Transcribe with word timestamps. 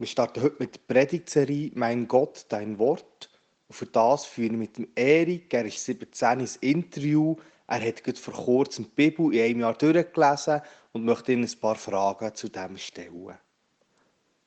Wir 0.00 0.06
starten 0.06 0.42
heute 0.42 0.56
mit 0.60 0.76
der 0.76 0.94
Predigtserie 0.94 1.72
«Mein 1.74 2.06
Gott, 2.06 2.46
dein 2.50 2.78
Wort». 2.78 3.30
Und 3.66 3.74
für 3.74 3.86
das 3.86 4.26
führe 4.26 4.52
ich 4.52 4.58
mit 4.58 4.78
dem 4.78 4.86
Erik, 4.94 5.52
er 5.52 5.64
ist 5.64 5.84
17, 5.84 6.38
ins 6.38 6.54
Interview. 6.56 7.34
Er 7.66 7.84
hat 7.84 8.04
gerade 8.04 8.16
vor 8.16 8.32
kurzem 8.32 8.84
die 8.84 8.90
Bibel 8.94 9.34
in 9.34 9.42
einem 9.42 9.60
Jahr 9.60 9.74
durchgelesen 9.74 10.62
und 10.92 11.04
möchte 11.04 11.32
Ihnen 11.32 11.42
ein 11.42 11.60
paar 11.60 11.74
Fragen 11.74 12.32
zu 12.32 12.48
dem 12.48 12.78
stellen. 12.78 13.34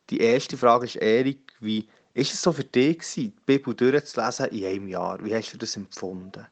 Die 0.10 0.22
erste 0.22 0.56
Frage 0.56 0.86
ist, 0.86 0.96
Erik, 0.96 1.52
wie 1.60 1.86
ist 2.14 2.34
es 2.34 2.42
so 2.42 2.54
für 2.54 2.64
dich, 2.64 3.00
gewesen, 3.00 3.34
die 3.36 3.44
Bibel 3.46 3.76
durchzulesen 3.76 4.46
in 4.52 4.66
einem 4.66 4.88
Jahr? 4.88 5.22
Wie 5.22 5.36
hast 5.36 5.52
du 5.52 5.58
das 5.58 5.76
empfunden? 5.76 6.48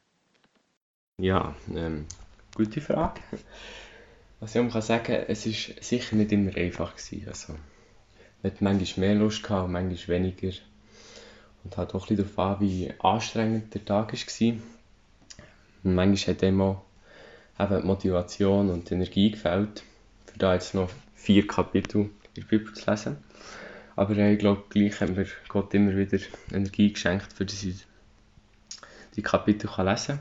Ja, 1.20 1.56
ähm, 1.74 2.06
gute 2.54 2.82
Frage. 2.82 3.22
Was 4.42 4.56
ich 4.56 4.62
auch 4.62 4.70
kann 4.70 4.82
sagen 4.82 5.24
es 5.30 5.46
war 5.46 5.84
sicher 5.84 6.18
nicht 6.18 6.34
immer 6.34 6.54
einfach. 6.58 6.98
Gewesen. 6.98 7.28
Also, 7.30 7.56
hat 8.44 8.62
manchmal 8.62 9.08
mehr 9.08 9.16
Lust 9.16 9.44
gehabt 9.44 9.66
und 9.66 9.72
manchmal 9.74 10.18
weniger. 10.18 10.56
Und 11.64 11.78
hat 11.78 11.94
auch 11.94 12.08
darauf 12.08 12.40
an, 12.40 12.60
wie 12.62 12.94
anstrengend 13.00 13.74
der 13.74 13.84
Tag 13.84 14.14
war. 14.14 14.54
Und 15.84 15.96
manchmal 15.96 16.36
hat 16.36 16.44
einem 16.44 16.62
auch 16.62 16.86
die 17.60 17.86
Motivation 17.86 18.70
und 18.70 18.90
die 18.90 18.94
Energie 18.94 19.32
gefällt, 19.32 19.84
für 20.26 20.40
da 20.40 20.54
jetzt 20.54 20.74
noch 20.74 20.90
vier 21.16 21.46
Kapitel 21.46 22.10
in 22.36 22.44
der 22.44 22.44
Bibel 22.44 22.74
zu 22.74 22.90
lesen. 22.90 23.18
Aber 23.98 24.16
ich 24.16 24.40
glaube, 24.40 24.64
gleich 24.70 25.02
hat 25.02 25.10
mir 25.10 25.26
Gott 25.50 25.74
immer 25.74 25.96
wieder 25.98 26.20
Energie 26.54 26.94
geschenkt, 26.94 27.34
für 27.34 27.46
dass 27.46 27.66
die 29.16 29.22
Kapitel 29.22 29.70
kann 29.70 29.88
lesen. 29.88 30.20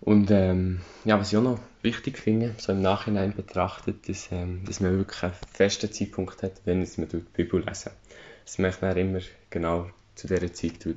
Und 0.00 0.30
ähm, 0.30 0.80
ja, 1.04 1.18
was 1.18 1.32
ich 1.32 1.38
auch 1.38 1.42
noch 1.42 1.58
wichtig 1.88 2.18
finde, 2.18 2.54
so 2.58 2.72
im 2.72 2.82
Nachhinein 2.82 3.34
betrachtet, 3.34 4.08
ist, 4.10 4.30
ähm, 4.30 4.62
dass 4.66 4.80
man 4.80 4.98
wirklich 4.98 5.22
einen 5.22 5.32
festen 5.54 5.90
Zeitpunkt 5.90 6.42
hat, 6.42 6.60
wenn 6.66 6.80
man 6.80 7.08
die 7.08 7.24
Bibel 7.34 7.64
lesen 7.64 7.92
Dass 8.44 8.58
man 8.58 8.72
dann 8.80 8.96
immer 8.98 9.20
genau 9.48 9.90
zu 10.14 10.26
dieser 10.26 10.52
Zeit 10.52 10.84
die 10.84 10.96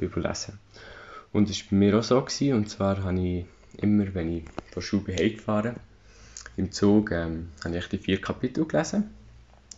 Bibel 0.00 0.22
lesen 0.22 0.58
Und 1.32 1.48
das 1.48 1.60
war 1.60 1.66
bei 1.70 1.76
mir 1.76 1.98
auch 1.98 2.02
so. 2.02 2.20
Gewesen, 2.20 2.54
und 2.54 2.68
zwar 2.68 3.04
habe 3.04 3.20
ich 3.20 3.46
immer, 3.80 4.12
wenn 4.14 4.38
ich 4.38 4.44
von 4.72 4.82
Schule 4.82 5.14
heimgefahren 5.14 5.76
im 6.56 6.72
Zug, 6.72 7.12
ähm, 7.12 7.50
habe 7.64 7.76
ich 7.76 7.86
die 7.88 7.98
vier 7.98 8.20
Kapitel 8.20 8.66
gelesen. 8.66 9.10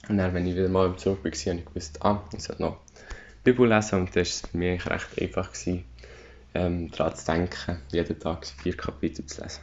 Und 0.09 0.17
dann, 0.17 0.33
wenn 0.33 0.47
ich 0.47 0.57
wieder 0.57 0.71
mal 0.71 0.87
im 0.87 0.97
Zug 0.97 1.23
war, 1.25 1.31
habe 1.31 1.59
ich 1.59 1.65
gewusst, 1.67 2.03
ah, 2.03 2.23
ich 2.33 2.43
sollte 2.43 2.63
noch 2.63 2.79
Bibel 3.45 3.69
lesen. 3.69 4.01
Und 4.01 4.17
das 4.17 4.45
war 4.45 4.51
für 4.51 4.57
mich 4.57 4.87
recht 4.87 5.21
einfach, 5.21 5.53
gewesen, 5.53 5.85
ähm, 6.55 6.91
daran 6.91 7.15
zu 7.15 7.27
denken, 7.27 7.83
jeden 7.93 8.19
Tag 8.19 8.47
vier 8.47 8.77
Kapitel 8.77 9.27
zu 9.27 9.43
lesen. 9.43 9.61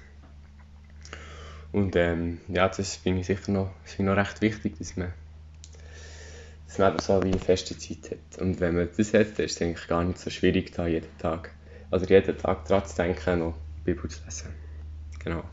Und 1.75 1.97
ähm, 1.97 2.39
ja, 2.47 2.69
das 2.69 2.95
finde 2.95 3.19
ich 3.19 3.27
sicher 3.27 3.51
noch, 3.51 3.69
ich 3.85 3.99
noch 3.99 4.15
recht 4.15 4.39
wichtig, 4.39 4.77
dass 4.77 4.95
man, 4.95 5.11
dass 6.67 6.77
man 6.77 6.99
so 6.99 7.21
wie 7.21 7.33
eine 7.33 7.37
feste 7.37 7.77
Zeit 7.77 8.11
hat. 8.11 8.41
Und 8.41 8.61
wenn 8.61 8.77
man 8.77 8.87
das 8.95 9.13
hat, 9.13 9.37
dann 9.37 9.45
ist 9.45 9.57
es 9.57 9.61
eigentlich 9.61 9.85
gar 9.89 10.01
nicht 10.05 10.17
so 10.17 10.29
schwierig, 10.29 10.71
da 10.71 10.87
jeden 10.87 11.17
Tag, 11.17 11.53
also 11.91 12.05
jeden 12.05 12.37
Tag 12.37 12.63
daran 12.63 12.87
zu 12.87 12.95
denken, 12.95 13.39
noch 13.39 13.57
die 13.79 13.91
Bibel 13.91 14.09
zu 14.09 14.23
lesen. 14.23 14.53
Genau. 15.19 15.43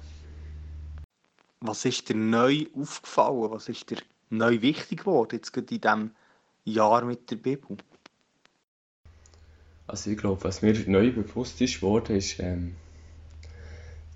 Was 1.59 1.85
ist 1.87 2.09
dir 2.09 2.15
neu 2.15 2.67
aufgefallen? 2.73 3.51
Was 3.51 3.69
ist 3.69 3.91
dir 3.91 3.99
neu 4.31 4.63
wichtig 4.63 5.01
geworden, 5.01 5.31
jetzt 5.33 5.53
gerade 5.53 5.75
in 5.75 5.81
diesem 5.81 6.11
Jahr 6.65 7.05
mit 7.05 7.33
der 7.33 7.37
Bibel? 7.37 7.79
Also 9.89 10.09
ich 10.09 10.19
glaube, 10.19 10.45
was 10.45 10.63
mir 10.63 10.73
neu 10.87 11.11
bewusst 11.11 11.61
ist 11.61 11.81
geworden, 11.81 12.15
ist 12.15 12.39
ähm, 12.39 12.77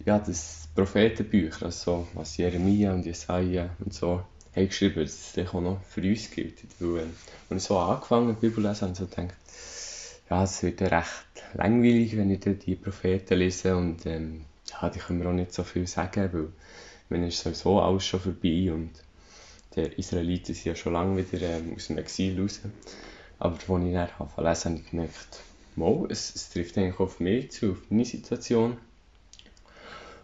ja, 0.05 0.21
das 0.21 0.66
Prophetenbücher, 0.77 1.67
also 1.67 2.07
was 2.15 2.37
Jeremia 2.37 2.93
und 2.93 3.07
Jesaja 3.07 3.71
und 3.85 3.95
so 3.95 4.23
haben 4.55 4.69
geschrieben, 4.69 5.03
dass 5.03 5.33
das 5.35 5.49
auch 5.49 5.61
noch 5.61 5.83
für 5.83 6.03
uns 6.03 6.31
gilt. 6.31 6.59
Weil, 6.79 7.03
ähm, 7.03 7.15
als 7.51 7.63
ich 7.63 7.69
so 7.69 7.79
angefangen 7.79 8.29
habe, 8.29 8.41
Bibel 8.41 8.65
lesen, 8.65 8.83
habe 8.83 8.93
ich 8.93 8.99
so 8.99 9.07
gedacht, 9.07 9.35
ja, 10.31 10.45
es 10.45 10.63
wird 10.63 10.83
recht 10.83 11.45
langweilig, 11.55 12.17
wenn 12.17 12.31
ich 12.31 12.41
die 12.41 12.75
Propheten 12.75 13.39
lese 13.39 13.77
und 13.77 14.07
ähm, 14.07 14.45
ja, 14.71 14.89
die 14.91 14.99
können 14.99 15.19
mir 15.19 15.29
auch 15.29 15.33
nicht 15.33 15.53
so 15.53 15.63
viel 15.63 15.87
sagen, 15.87 16.31
weil 16.33 16.49
wenn 17.09 17.23
ist 17.23 17.43
sowieso 17.43 17.81
alles 17.81 18.05
schon 18.05 18.21
vorbei 18.21 18.73
und 18.73 18.91
die 19.75 19.83
Israeliten 19.99 20.55
sind 20.55 20.65
ja 20.65 20.75
schon 20.75 20.95
lange 20.95 21.17
wieder 21.17 21.41
ähm, 21.47 21.75
aus 21.77 21.87
dem 21.87 21.99
Exil 21.99 22.41
raus. 22.41 22.61
Aber 23.39 23.55
als 23.55 23.63
ich 23.63 23.69
dann 23.69 23.85
lesen 23.85 24.11
habe, 24.19 24.43
habe 24.43 24.75
ich 24.77 24.91
gemerkt, 24.91 25.41
mal, 25.77 26.07
es, 26.09 26.35
es 26.35 26.49
trifft 26.49 26.77
eigentlich 26.79 26.99
auf 26.99 27.21
mich 27.21 27.51
zu, 27.53 27.73
auf 27.73 27.79
meine 27.91 28.05
Situation. 28.05 28.79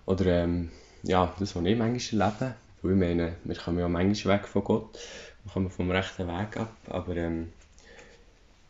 Oder 0.06 0.26
ähm, 0.26 0.70
ja, 1.02 1.34
das, 1.38 1.54
was 1.54 1.64
ich 1.64 1.78
manchmal 1.78 2.32
erlebe. 2.32 2.54
Weil 2.82 2.92
ich 2.92 2.98
meine, 2.98 3.36
wir 3.44 3.56
kommen 3.56 3.78
ja 3.78 3.88
manchmal 3.88 4.38
weg 4.38 4.48
von 4.48 4.64
Gott, 4.64 4.98
wir 5.44 5.52
kommen 5.52 5.70
vom 5.70 5.90
rechten 5.90 6.26
Weg 6.26 6.56
ab, 6.56 6.74
aber 6.88 7.16
ähm, 7.16 7.52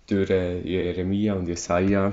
durch 0.06 0.30
äh, 0.30 0.60
Jeremia 0.60 1.34
und 1.34 1.48
Jesaja 1.48 2.12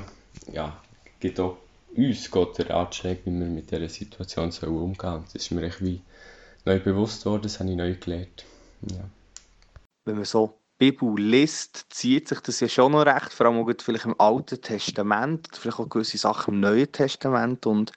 ja, 0.51 0.81
gibt 1.19 1.39
auch 1.39 1.57
uns 1.95 2.31
Gott 2.31 2.57
den 2.57 2.67
Ratschlag, 2.67 3.17
wie 3.25 3.31
wir 3.31 3.47
mit 3.47 3.71
dieser 3.71 3.89
Situation 3.89 4.51
so 4.51 4.67
umgehen 4.67 4.95
sollen. 5.01 5.23
Das 5.25 5.35
ist 5.35 5.51
mir 5.51 5.63
echt 5.63 5.83
wie 5.83 6.01
neu 6.65 6.79
bewusst 6.79 7.25
worden, 7.25 7.43
das 7.43 7.59
habe 7.59 7.69
ich 7.69 7.75
neu 7.75 7.95
gelernt. 7.95 8.45
Ja. 8.89 9.03
Wenn 10.05 10.15
man 10.15 10.25
so 10.25 10.59
Bibel 10.77 11.13
liest, 11.19 11.87
zieht 11.89 12.29
sich 12.29 12.39
das 12.39 12.61
ja 12.61 12.69
schon 12.69 12.93
noch 12.93 13.05
recht, 13.05 13.33
vor 13.33 13.47
allem 13.47 13.75
vielleicht 13.77 14.05
im 14.05 14.19
Alten 14.19 14.61
Testament, 14.61 15.49
vielleicht 15.53 15.79
auch 15.79 15.89
gewisse 15.89 16.17
Sachen 16.17 16.53
im 16.53 16.59
Neuen 16.61 16.89
Testament 16.89 17.65
und 17.65 17.91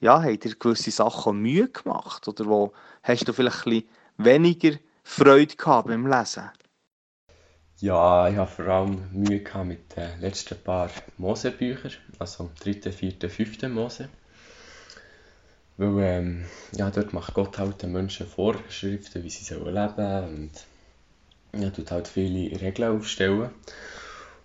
ja, 0.00 0.22
habt 0.22 0.44
ihr 0.44 0.54
gewisse 0.54 0.90
Sachen 0.90 1.40
Mühe 1.40 1.68
gemacht 1.68 2.28
oder 2.28 2.46
wo 2.46 2.72
hast 3.02 3.26
du 3.26 3.32
vielleicht 3.32 3.66
ein 3.66 3.84
weniger 4.18 4.76
Freude 5.02 5.56
gehabt 5.56 5.88
beim 5.88 6.06
Lesen? 6.06 6.50
Ja, 7.78 8.28
ich 8.28 8.36
habe 8.36 8.50
vor 8.50 8.66
allem 8.66 9.10
Mühe 9.12 9.40
gehabt 9.40 9.66
mit 9.66 9.96
den 9.96 10.20
letzten 10.20 10.58
paar 10.62 10.90
Mosebüchern, 11.18 11.92
also 12.18 12.50
3., 12.60 12.90
4., 12.90 13.30
5. 13.30 13.62
Mose. 13.64 14.08
Weil 15.76 15.98
ähm, 16.00 16.44
ja, 16.72 16.90
dort 16.90 17.12
macht 17.12 17.34
Gott 17.34 17.58
halt 17.58 17.82
den 17.82 17.92
Menschen 17.92 18.26
Vorschriften, 18.26 19.22
wie 19.22 19.28
sie 19.28 19.54
leben 19.54 19.94
sollen 19.94 20.50
und 21.52 21.60
ja, 21.60 21.70
tut 21.70 21.90
halt 21.90 22.08
viele 22.08 22.58
Regeln 22.60 22.96
aufstellen. 22.96 23.50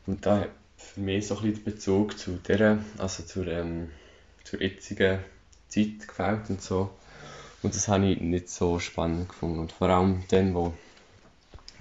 Und 0.05 0.25
da 0.25 0.47
für 0.75 0.99
mich 0.99 1.27
so 1.27 1.37
ein 1.37 1.43
bisschen 1.43 1.63
der 1.63 1.71
Bezug 1.71 2.17
zu 2.17 2.31
der, 2.31 2.79
also 2.97 3.23
zur, 3.23 3.47
ähm, 3.47 3.89
zur 4.43 4.61
jetzigen 4.61 5.19
Zeit 5.71 6.07
gefällt 6.07 6.49
und 6.49 6.61
so. 6.61 6.89
Und 7.63 7.75
das 7.75 7.87
habe 7.87 8.05
ich 8.07 8.21
nicht 8.21 8.49
so 8.49 8.79
spannend 8.79 9.29
gefunden. 9.29 9.59
Und 9.59 9.71
vor 9.71 9.89
allem 9.89 10.23
dann, 10.29 10.53
wo 10.53 10.73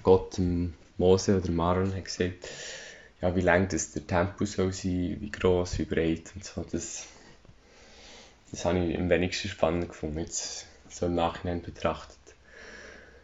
Gott 0.03 0.39
Mose 0.97 1.37
oder 1.37 1.51
Maron 1.51 1.93
hat 1.95 2.05
gesagt, 2.05 2.47
ja, 3.21 3.35
wie 3.35 3.41
lang 3.41 3.67
das 3.67 3.91
der 3.91 4.05
Tempel 4.05 4.47
soll 4.47 4.73
sein, 4.73 5.17
wie 5.19 5.31
groß, 5.31 5.79
wie 5.79 5.85
breit 5.85 6.31
und 6.35 6.43
so. 6.43 6.65
Das, 6.71 7.05
das 8.51 8.65
habe 8.65 8.79
ich 8.79 8.97
am 8.97 9.09
wenigsten 9.09 9.47
spannend 9.47 9.89
gefunden, 9.89 10.19
jetzt 10.19 10.65
so 10.89 11.05
im 11.05 11.15
Nachhinein 11.15 11.61
betrachtet. 11.61 12.17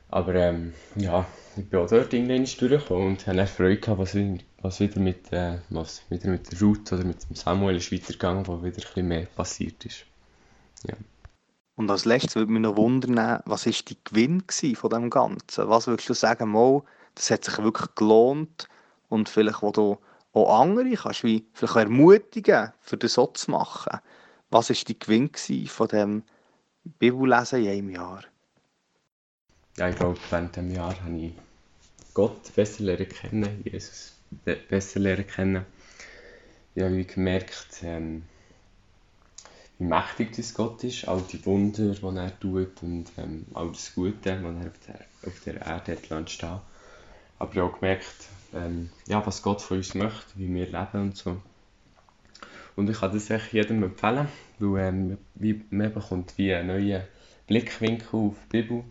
Aber 0.09 0.35
ähm, 0.35 0.73
ja, 0.95 1.25
ich 1.57 1.65
bin 1.65 1.79
auch 1.79 1.89
dort 1.89 2.13
irgendwann 2.13 2.45
durchgekommen 2.45 3.07
und 3.07 3.27
habe 3.27 3.47
Freude 3.47 3.77
gehabt, 3.77 3.99
was, 3.99 4.15
was, 4.61 4.79
wieder 4.79 4.99
mit, 4.99 5.33
äh, 5.33 5.57
was 5.69 6.01
wieder 6.09 6.29
mit 6.29 6.51
der 6.51 6.59
Ruth 6.61 6.93
oder 6.93 7.03
mit 7.03 7.27
dem 7.29 7.35
Samuel 7.35 7.77
ist 7.77 7.91
weitergegangen, 7.91 8.47
wo 8.47 8.63
wieder 8.63 8.77
ein 8.77 8.83
bisschen 8.83 9.07
mehr 9.07 9.25
passiert 9.25 9.83
ist. 9.85 10.05
Ja. 10.83 10.95
Und 11.75 11.91
als 11.91 12.05
letztes 12.05 12.35
würde 12.35 12.51
mich 12.51 12.61
noch 12.61 12.75
wundern, 12.75 13.41
was 13.45 13.65
war 13.65 13.73
die 13.73 13.97
Gewinn 14.03 14.43
von 14.75 14.89
dem 14.89 15.09
Ganzen? 15.09 15.69
Was 15.69 15.87
würdest 15.87 16.09
du 16.09 16.13
sagen, 16.13 16.51
mal, 16.51 16.81
das 17.15 17.29
hat 17.29 17.45
sich 17.45 17.57
wirklich 17.59 17.93
gelohnt 17.95 18.67
und 19.09 19.29
vielleicht, 19.29 19.61
wo 19.61 19.71
du 19.71 19.97
auch 20.33 20.61
andere 20.61 20.93
kannst, 20.93 21.23
wie 21.23 21.45
vielleicht 21.53 21.87
ermutigen, 21.87 22.73
für 22.81 22.97
das 22.97 23.13
so 23.13 23.27
zu 23.27 23.51
machen. 23.51 23.99
Was 24.49 24.69
war 24.69 24.75
die 24.75 24.97
Gewinn 24.97 25.31
von 25.67 25.87
dem 25.87 26.23
Bibellesen 26.99 27.63
in 27.63 27.69
einem 27.69 27.89
Jahr? 27.89 28.23
ja, 29.77 29.89
ich 29.89 29.95
glaube, 29.95 30.19
während 30.29 30.55
dem 30.55 30.71
Jahr 30.71 30.95
habe 31.03 31.17
ich 31.17 31.33
Gott 32.13 32.53
besser 32.55 32.83
lernen 32.83 33.07
kennen, 33.07 33.61
Jesus 33.63 34.13
besser 34.69 34.99
lernen 34.99 35.27
kennen. 35.27 35.65
Ich 36.73 36.83
habe 36.83 37.03
gemerkt, 37.05 37.67
ähm, 37.83 38.23
wie 39.79 39.85
mächtig 39.85 40.35
das 40.35 40.53
Gott 40.53 40.83
ist, 40.83 41.07
all 41.07 41.21
die 41.21 41.45
Wunder, 41.45 41.93
die 41.93 42.17
er 42.17 42.39
tut 42.39 42.81
und 42.81 43.05
ähm, 43.17 43.45
all 43.53 43.69
das 43.69 43.93
Gute, 43.93 44.43
was 44.43 44.55
er 44.55 44.67
auf 44.67 44.79
der, 44.87 44.99
auf 45.25 45.39
der 45.45 45.55
Erde 45.55 45.91
hat 45.93 46.11
entstehen 46.11 46.59
Aber 47.39 47.51
ich 47.51 47.57
habe 47.57 47.69
auch 47.69 47.79
gemerkt, 47.79 48.27
ähm, 48.53 48.89
ja, 49.07 49.25
was 49.25 49.43
Gott 49.43 49.61
von 49.61 49.77
uns 49.77 49.93
möchte, 49.93 50.25
wie 50.35 50.53
wir 50.53 50.65
leben 50.65 51.01
und 51.01 51.17
so. 51.17 51.37
Und 52.75 52.89
ich 52.89 52.99
kann 52.99 53.11
das 53.11 53.29
echt 53.29 53.53
jedem 53.53 53.83
empfehlen, 53.83 54.27
weil 54.59 54.87
ähm, 54.87 55.17
wie, 55.35 55.63
man 55.69 55.93
bekommt 55.93 56.37
wie 56.37 56.53
einen 56.53 56.67
neuen 56.67 57.03
Blickwinkel 57.47 58.19
auf 58.19 58.35
die 58.51 58.61
Bibel 58.61 58.83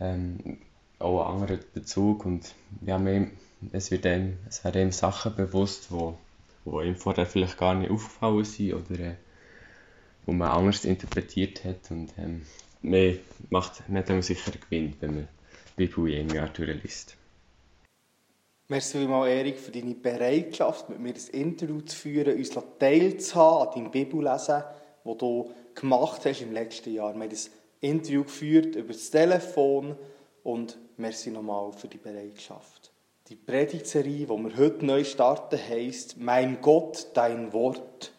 ähm, 0.00 0.58
auch 0.98 1.26
einen 1.26 1.42
anderen 1.42 1.60
Bezug 1.72 2.24
und 2.26 2.54
ja, 2.82 2.98
mehr, 2.98 3.28
es, 3.72 3.90
wird 3.90 4.06
einem, 4.06 4.38
es 4.48 4.64
werden 4.64 4.82
einem 4.82 4.92
Sachen 4.92 5.34
bewusst, 5.36 5.90
wo, 5.90 6.18
wo 6.64 6.80
ihm 6.80 6.96
vorher 6.96 7.26
vielleicht 7.26 7.58
gar 7.58 7.74
nicht 7.74 7.90
aufgefallen 7.90 8.44
sind 8.44 8.74
oder 8.74 9.00
äh, 9.00 9.14
wo 10.26 10.32
man 10.32 10.50
anders 10.50 10.84
interpretiert 10.84 11.64
hat 11.64 11.90
und 11.90 12.12
ähm, 12.18 12.42
man, 12.82 13.18
macht, 13.50 13.88
man 13.88 13.98
hat 13.98 14.24
sicher 14.24 14.52
einen 14.52 14.60
Gewinn, 14.60 14.94
wenn 15.00 15.14
man 15.14 15.28
die 15.76 15.86
Bibel 15.86 16.14
einem 16.14 16.30
Jahr 16.30 16.48
durchliest. 16.48 17.16
Merci 18.68 18.98
vielmals, 18.98 19.28
Erik, 19.32 19.58
für 19.58 19.72
deine 19.72 19.94
Bereitschaft, 19.94 20.88
mit 20.88 21.00
mir 21.00 21.14
ein 21.14 21.40
Interview 21.40 21.80
zu 21.80 21.96
führen, 21.96 22.38
uns 22.38 22.50
teilzuhaben 22.78 23.66
an 23.66 23.74
deinem 23.74 23.90
Bibellesen, 23.90 24.62
das 25.04 25.18
du 25.18 25.50
gemacht 25.74 26.24
hast 26.24 26.40
im 26.40 26.52
letzten 26.52 26.94
Jahr. 26.94 27.14
Wir 27.14 27.22
haben 27.24 27.30
ein 27.30 27.38
Interview 27.80 28.22
geführt 28.22 28.76
über 28.76 28.92
das 28.92 29.10
Telefon 29.10 29.96
und 30.44 30.78
merci 30.98 31.30
nochmal 31.30 31.72
für 31.72 31.88
die 31.88 31.98
Bereitschaft. 31.98 32.92
Die 33.28 33.36
Predigtserie, 33.36 34.26
die 34.26 34.28
wir 34.28 34.56
heute 34.56 34.84
neu 34.84 35.02
starten, 35.02 35.58
heisst 35.58 36.18
Mein 36.18 36.60
Gott, 36.60 37.08
dein 37.14 37.52
Wort. 37.52 38.12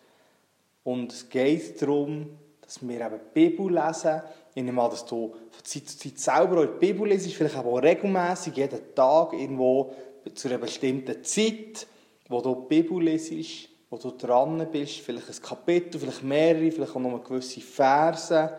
Und 0.84 1.12
es 1.12 1.30
geht 1.30 1.82
darum, 1.82 2.38
dass 2.62 2.88
wir 2.88 3.02
eben 3.06 3.20
die 3.20 3.50
Bibel 3.50 3.74
lesen. 3.74 4.22
Ich 4.56 4.64
nehme 4.64 4.82
an, 4.82 4.90
dass 4.90 5.06
du 5.06 5.36
von 5.50 5.64
Zeit 5.64 5.88
zu 5.88 5.98
Zeit 5.98 6.20
selber 6.20 6.62
auch 6.62 6.66
die 6.66 6.86
Bibel 6.86 7.08
lesest, 7.08 7.36
vielleicht 7.36 7.58
auch 7.58 7.78
regelmäßig, 7.78 8.56
jeden 8.56 8.96
Tag 8.96 9.34
irgendwo 9.34 9.94
zu 10.34 10.48
einer 10.48 10.58
bestimmten 10.58 11.24
Zeit, 11.24 11.88
wo 12.30 12.42
du 12.42 12.56
die 12.56 12.82
Bibel 12.82 13.04
lesest, 13.04 13.70
wo 13.90 13.98
du 13.98 14.12
dran 14.12 14.66
bist, 14.72 15.00
vielleicht 15.00 15.30
ein 15.30 15.42
Kapitel, 15.42 16.00
vielleicht 16.00 16.24
mehrere, 16.24 16.72
vielleicht 16.72 16.96
auch 16.96 17.00
noch 17.00 17.24
gewisse 17.24 17.62
Verse. 17.62 18.58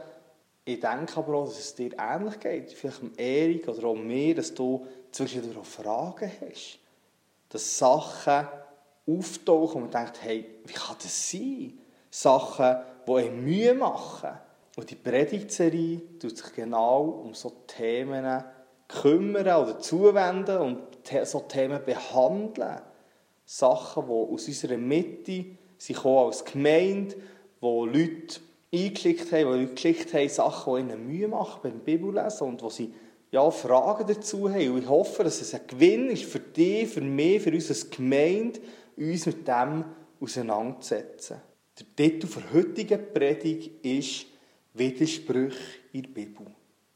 Ich 0.64 0.78
denke 0.78 1.16
aber 1.16 1.34
auch, 1.38 1.46
dass 1.46 1.58
es 1.58 1.74
dir 1.74 1.90
ähnlich 1.98 2.38
geht, 2.38 2.72
vielleicht 2.72 3.02
um 3.02 3.12
Erik 3.16 3.66
oder 3.66 3.88
auch 3.88 3.96
mir, 3.96 4.34
dass 4.34 4.54
du 4.54 4.86
zwischendurch 5.10 5.56
auch 5.56 5.64
Fragen 5.64 6.30
hast. 6.40 6.78
Dass 7.48 7.78
Sachen 7.78 8.46
auftauchen 9.06 9.82
und 9.82 9.92
man 9.92 10.04
denkt, 10.04 10.22
hey, 10.22 10.44
wie 10.64 10.72
kann 10.72 10.96
das 11.02 11.30
sein? 11.30 11.78
Sachen, 12.14 12.76
die 13.08 13.12
einem 13.12 13.44
Mühe 13.44 13.74
machen. 13.74 14.30
Und 14.76 14.90
die 14.90 14.96
Predigtserie 14.96 16.18
tut 16.18 16.36
sich 16.36 16.52
genau 16.52 17.02
um 17.24 17.34
so 17.34 17.50
Themen 17.66 18.44
kümmern 18.86 19.62
oder 19.62 19.78
zuwenden 19.80 20.58
und 20.58 20.78
so 21.24 21.40
Themen 21.40 21.80
behandeln. 21.84 22.80
Sachen, 23.46 24.06
die 24.06 24.12
aus 24.12 24.46
unserer 24.46 24.76
Mitte 24.76 25.46
kommen 26.00 26.26
als 26.26 26.44
Gemeinde, 26.44 27.16
wo 27.60 27.86
Leute 27.86 28.40
eingeklickt 28.72 29.32
haben, 29.32 29.46
wo 29.46 29.52
Leute 29.52 29.94
haben, 30.12 30.28
Sachen, 30.28 30.74
die 30.74 30.80
ihnen 30.80 31.06
Mühe 31.06 31.28
machen 31.28 31.60
beim 31.62 31.80
Bibellesen 31.80 32.46
und 32.46 32.62
wo 32.62 32.68
sie 32.68 32.92
ja, 33.30 33.50
Fragen 33.50 34.06
dazu 34.06 34.50
haben. 34.50 34.70
Und 34.70 34.82
ich 34.82 34.88
hoffe, 34.88 35.24
dass 35.24 35.40
es 35.40 35.54
ein 35.54 35.66
Gewinn 35.66 36.10
ist 36.10 36.24
für 36.24 36.40
dich, 36.40 36.88
für 36.88 37.00
mich, 37.00 37.42
für 37.42 37.50
uns 37.50 37.70
als 37.70 37.88
Gemeinde, 37.88 38.60
uns 38.96 39.26
mit 39.26 39.48
dem 39.48 39.84
auseinanderzusetzen. 40.20 41.51
Der 41.78 41.86
Titel 41.96 42.28
der 42.28 42.52
heutigen 42.52 43.12
Predigt 43.14 43.84
ist 43.84 44.26
Widersprüche 44.74 45.78
in 45.92 46.02
der 46.02 46.10
Bibel. 46.10 46.46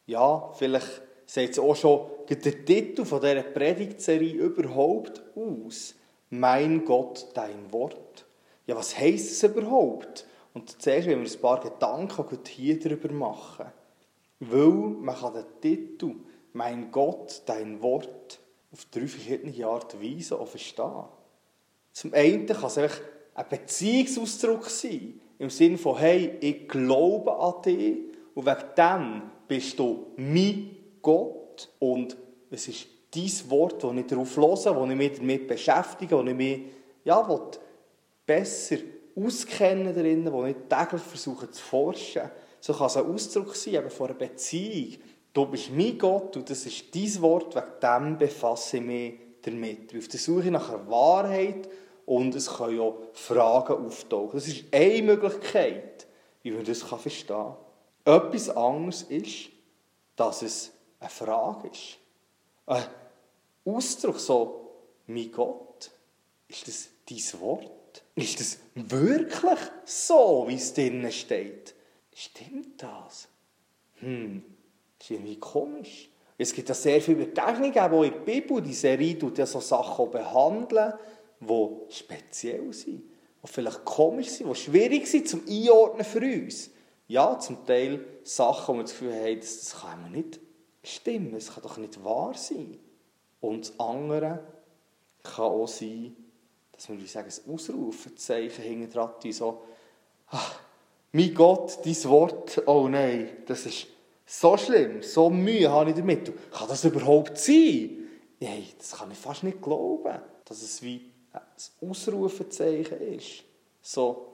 Ja, 0.04 0.52
vielleicht 0.52 1.00
sieht 1.24 1.52
es 1.52 1.58
auch 1.58 1.74
schon 1.74 2.10
der 2.28 2.40
Titel 2.40 3.04
dieser 3.04 3.42
Predigtserie 3.42 4.34
überhaupt 4.34 5.22
aus. 5.34 5.94
Mein 6.28 6.84
Gott, 6.84 7.26
dein 7.32 7.72
Wort. 7.72 8.26
Ja, 8.66 8.76
was 8.76 8.98
heisst 8.98 9.30
es 9.30 9.42
überhaupt? 9.44 10.26
Und 10.52 10.82
zuerst 10.82 11.08
wollen 11.08 11.24
wir 11.24 11.32
ein 11.32 11.40
paar 11.40 11.60
Gedanken 11.60 12.38
hier 12.46 12.78
darüber 12.78 13.12
machen. 13.12 13.66
Weil 14.40 14.68
man 14.68 15.16
kann 15.16 15.34
den 15.34 15.60
Titel 15.60 16.16
«Mein 16.52 16.90
Gott, 16.90 17.42
dein 17.46 17.80
Wort» 17.80 18.40
auf 18.72 18.84
drei 18.86 19.06
verschiedene 19.06 19.66
Art 19.66 19.94
und 19.94 20.02
Weise 20.02 20.36
verstehen. 20.44 21.04
Zum 21.92 22.12
einen 22.12 22.46
kann 22.46 22.66
es 22.66 22.76
einfach 22.76 23.00
ein 23.36 23.48
Beziehungsausdruck 23.48 24.68
sein, 24.70 25.20
im 25.38 25.50
Sinne 25.50 25.76
von 25.76 25.98
«Hey, 25.98 26.36
ich 26.40 26.66
glaube 26.66 27.38
an 27.38 27.62
dich 27.62 27.98
und 28.34 28.46
wegen 28.46 28.64
dem 28.76 29.22
bist 29.46 29.78
du 29.78 30.06
mein 30.16 30.76
Gott 31.02 31.68
und 31.78 32.16
es 32.50 32.68
ist 32.68 32.86
dein 33.14 33.50
Wort, 33.50 33.84
das 33.84 33.94
ich 33.94 34.06
darauf 34.06 34.36
höre, 34.36 34.50
das 34.50 34.90
ich 34.90 34.96
mich 34.96 35.16
damit 35.16 35.46
beschäftige, 35.46 36.16
das 36.16 36.26
ich 36.26 36.34
mich 36.34 36.60
ja, 37.04 37.40
besser 38.24 38.76
auskennen 39.14 39.94
darin, 39.94 40.32
wo 40.32 40.44
ich 40.44 40.56
täglich 40.68 41.02
versuche 41.02 41.50
zu 41.50 41.62
forschen. 41.62 42.30
So 42.60 42.72
kann 42.72 42.86
es 42.86 42.96
ein 42.96 43.06
Ausdruck 43.06 43.54
sein 43.54 43.74
eben 43.74 43.90
von 43.90 44.08
einer 44.08 44.18
Beziehung. 44.18 44.96
Du 45.32 45.46
bist 45.46 45.70
mein 45.70 45.98
Gott 45.98 46.36
und 46.36 46.48
das 46.48 46.64
ist 46.64 46.94
dein 46.94 47.22
Wort, 47.22 47.54
wegen 47.54 47.66
dem 47.82 48.18
befasse 48.18 48.78
ich 48.78 48.82
mich 48.82 49.14
damit. 49.42 49.94
Auf 49.96 50.08
der 50.08 50.20
Suche 50.20 50.50
nach 50.50 50.70
einer 50.70 50.90
Wahrheit 50.90 51.68
und 52.06 52.34
es 52.34 52.48
können 52.48 52.80
auch 52.80 52.98
Fragen 53.12 53.86
auftauchen. 53.86 54.38
Das 54.38 54.46
ist 54.46 54.64
eine 54.72 55.02
Möglichkeit, 55.02 56.06
wie 56.42 56.52
man 56.52 56.64
das 56.64 56.82
verstehen 56.82 57.26
kann. 57.26 57.56
Etwas 58.04 58.48
anderes 58.50 59.02
ist, 59.02 59.50
dass 60.14 60.42
es 60.42 60.72
eine 61.00 61.10
Frage 61.10 61.68
ist. 61.68 61.98
Ein 62.66 62.84
Ausdruck 63.64 64.20
so, 64.20 64.70
mein 65.06 65.30
Gott, 65.32 65.90
ist 66.48 66.68
das 66.68 66.88
dein 67.08 67.40
Wort? 67.40 68.04
Ist 68.14 68.40
das 68.40 68.58
wirklich 68.74 69.58
so, 69.84 70.44
wie 70.46 70.54
es 70.54 70.72
drinnen 70.72 71.10
steht? 71.10 71.74
Stimmt 72.14 72.82
das? 72.82 73.28
Hm, 73.96 74.42
das 74.98 75.06
ist 75.06 75.10
irgendwie 75.10 75.38
komisch. 75.38 76.08
Es 76.38 76.52
gibt 76.52 76.68
ja 76.68 76.74
sehr 76.74 77.00
viele 77.00 77.26
Begegnungen, 77.26 77.78
auch 77.78 78.02
in 78.02 78.12
der 78.12 78.18
Bibel, 78.20 78.60
die 78.60 78.74
Serie 78.74 79.18
tut 79.18 79.38
so 79.46 79.60
Sachen 79.60 80.10
behandeln, 80.10 80.92
die 81.40 81.94
speziell 81.94 82.72
sind, 82.72 83.02
die 83.42 83.48
vielleicht 83.48 83.84
komisch 83.84 84.28
sind, 84.28 84.50
die 84.50 84.54
schwierig 84.54 85.06
sind 85.06 85.28
zum 85.28 85.42
Einordnen 85.48 86.04
für 86.04 86.20
uns. 86.20 86.70
Ja, 87.08 87.38
zum 87.38 87.64
Teil 87.64 88.04
Sachen, 88.22 88.74
wo 88.74 88.78
wir 88.78 88.82
das 88.82 88.92
Gefühl 88.92 89.14
haben, 89.14 89.40
das, 89.40 89.60
das 89.60 89.80
kann 89.80 90.02
man 90.02 90.12
nicht 90.12 90.40
stimmen, 90.82 91.32
das 91.32 91.54
kann 91.54 91.62
doch 91.62 91.76
nicht 91.76 92.02
wahr 92.02 92.34
sein. 92.34 92.78
Und 93.40 93.68
das 93.68 93.78
andere 93.78 94.40
kann 95.22 95.44
auch 95.44 95.68
sein, 95.68 96.16
dass 96.72 96.88
wir 96.88 97.06
sagen, 97.06 97.30
ein 97.30 97.54
Ausrufezeichen 97.54 98.64
hinten 98.64 98.90
dran 98.90 99.10
so, 99.30 99.62
ach, 100.28 100.60
mein 101.12 101.34
Gott, 101.34 101.78
dein 101.84 102.04
Wort, 102.04 102.62
oh 102.66 102.88
nein, 102.88 103.28
das 103.46 103.66
ist 103.66 103.86
so 104.26 104.56
schlimm, 104.56 105.02
so 105.02 105.30
Mühe 105.30 105.70
habe 105.70 105.90
ich 105.90 105.96
damit. 105.96 106.32
Kann 106.50 106.68
das 106.68 106.84
überhaupt 106.84 107.38
sein? 107.38 108.08
Nein, 108.40 108.64
das 108.76 108.96
kann 108.96 109.10
ich 109.10 109.18
fast 109.18 109.44
nicht 109.44 109.62
glauben, 109.62 110.20
dass 110.44 110.62
es 110.62 110.82
wie 110.82 111.10
ein 111.36 111.90
Ausrufezeichen 111.90 113.00
ist. 113.14 113.44
So, 113.80 114.26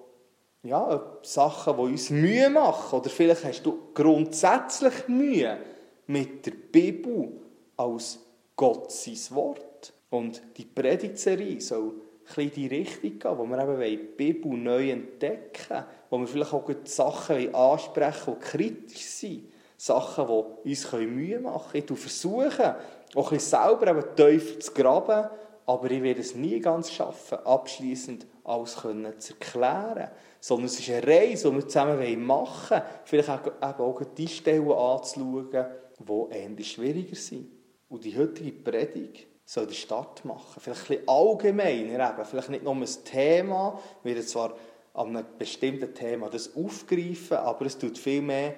ja, 0.62 1.18
Sachen, 1.22 1.76
die 1.76 1.82
uns 1.82 2.10
Mühe 2.10 2.48
machen. 2.48 2.98
Oder 2.98 3.10
vielleicht 3.10 3.44
hast 3.44 3.62
du 3.62 3.78
grundsätzlich 3.94 5.08
Mühe 5.08 5.58
mit 6.06 6.46
der 6.46 6.52
Bibel 6.52 7.32
als 7.76 8.18
Gott 8.56 8.92
Wort. 9.30 9.92
Und 10.10 10.42
die 10.56 10.64
Predigtserie 10.64 11.60
soll 11.60 11.94
in 12.36 12.50
die 12.52 12.66
Richtung 12.66 13.18
gehen, 13.18 13.38
wo 13.38 13.44
wir 13.44 13.58
eben 13.58 13.80
die 13.80 13.96
Bibel 13.96 14.52
neu 14.52 14.90
entdecken 14.90 15.84
wo 16.08 16.18
wir 16.18 16.26
vielleicht 16.26 16.52
auch 16.52 16.70
Sachen 16.84 17.54
ansprechen 17.54 18.36
die 18.38 18.46
kritisch 18.46 19.06
sind. 19.06 19.44
Sachen, 19.78 20.26
die 20.26 20.70
uns 20.70 20.92
Mühe 20.92 21.40
machen 21.40 21.72
können. 21.72 21.86
Ich 21.90 21.98
versuche, 21.98 22.76
auch 23.14 23.32
ein 23.32 23.40
selber 23.40 23.88
eben 23.88 24.14
tiefer 24.14 24.60
zu 24.60 24.72
graben, 24.74 25.30
aber 25.66 25.90
ich 25.90 26.02
werde 26.02 26.20
es 26.20 26.34
nie 26.34 26.58
ganz 26.60 26.90
schaffen, 26.90 27.38
abschließend 27.44 28.26
alles 28.44 28.74
zu 28.74 29.34
erklären. 29.34 30.10
Sondern 30.40 30.66
es 30.66 30.80
ist 30.80 30.90
eine 30.90 31.06
Reise, 31.06 31.50
die 31.50 31.56
wir 31.56 31.68
zusammen 31.68 32.24
machen 32.24 32.78
wollen. 32.78 32.82
Vielleicht 33.04 33.46
eben 33.46 33.62
auch 33.62 34.02
die 34.16 34.28
Stellen 34.28 34.72
anzuschauen, 34.72 35.66
die 35.98 36.34
eher 36.34 36.64
schwieriger 36.64 37.16
sind. 37.16 37.48
Und 37.88 38.04
die 38.04 38.16
heutige 38.16 38.52
Predigt 38.52 39.26
soll 39.44 39.66
den 39.66 39.74
Start 39.74 40.24
machen. 40.24 40.60
Vielleicht 40.60 40.82
ein 40.82 40.96
bisschen 40.96 41.08
allgemeiner 41.08 42.10
eben. 42.10 42.24
Vielleicht 42.24 42.48
nicht 42.50 42.64
nur 42.64 42.74
ein 42.74 42.88
Thema. 43.04 43.78
Wir 44.02 44.14
werden 44.14 44.26
zwar 44.26 44.56
an 44.94 45.16
einem 45.16 45.26
bestimmten 45.38 45.94
Thema 45.94 46.28
das 46.28 46.54
aufgreifen, 46.56 47.36
aber 47.36 47.66
es 47.66 47.78
tut 47.78 47.96
vielmehr 47.96 48.54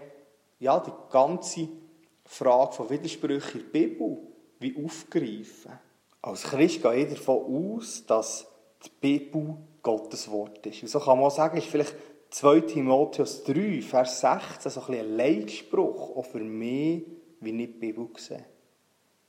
ja, 0.59 0.81
die 0.81 0.93
ganze 1.11 1.69
Frage 2.25 2.73
von 2.73 2.91
Widersprüchen 2.91 3.61
in 3.61 3.73
der 3.73 3.79
Bibel 3.79 4.19
wie 4.59 4.85
aufgreifen. 4.85 5.79
Als 6.25 6.45
Christ 6.45 6.81
gehe 6.81 7.05
ich 7.05 7.11
davon 7.11 7.77
aus, 7.77 8.07
dass 8.07 8.47
die 8.83 8.91
Bibel 8.99 9.59
Gottes 9.83 10.31
Wort 10.31 10.67
ist. 10.67 10.81
Und 10.81 10.89
so 10.89 10.99
kann 10.99 11.19
man 11.19 11.27
auch 11.27 11.31
sagen, 11.31 11.59
ist 11.59 11.67
vielleicht 11.67 11.95
2 12.31 12.61
Timotheus 12.61 13.45
3, 13.45 13.83
Vers 13.83 14.21
16, 14.21 14.73
so 14.73 14.81
ein, 14.81 14.87
bisschen 14.87 15.05
ein 15.05 15.17
Leitspruch, 15.19 16.17
auch 16.17 16.25
für 16.25 16.41
mich, 16.41 17.03
wie 17.41 17.51
ich 17.51 17.73
die 17.73 17.79
Bibel 17.79 18.09
sehe. 18.17 18.47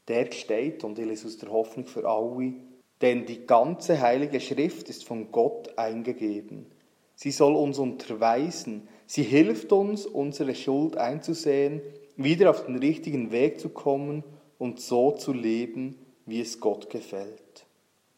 Der 0.07 0.31
steht, 0.31 0.85
und 0.85 0.97
ich 0.97 1.05
lese 1.05 1.27
aus 1.27 1.37
der 1.37 1.51
Hoffnung 1.51 1.85
für 1.85 2.07
alle, 2.07 2.53
denn 3.01 3.25
die 3.25 3.45
ganze 3.45 3.99
heilige 3.99 4.39
Schrift 4.39 4.87
ist 4.87 5.03
von 5.03 5.33
Gott 5.33 5.77
eingegeben. 5.77 6.67
Sie 7.15 7.31
soll 7.31 7.57
uns 7.57 7.77
unterweisen, 7.77 8.87
sie 9.05 9.23
hilft 9.23 9.73
uns, 9.73 10.05
unsere 10.05 10.55
Schuld 10.55 10.95
einzusehen, 10.95 11.81
wieder 12.15 12.51
auf 12.51 12.67
den 12.67 12.77
richtigen 12.77 13.33
Weg 13.33 13.59
zu 13.59 13.67
kommen 13.67 14.23
und 14.57 14.79
so 14.79 15.11
zu 15.11 15.33
leben, 15.33 15.97
wie 16.25 16.41
es 16.41 16.59
Gott 16.59 16.89
gefällt. 16.89 17.65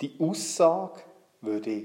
Die 0.01 0.13
Aussage 0.19 1.01
würde 1.41 1.69
ich 1.69 1.83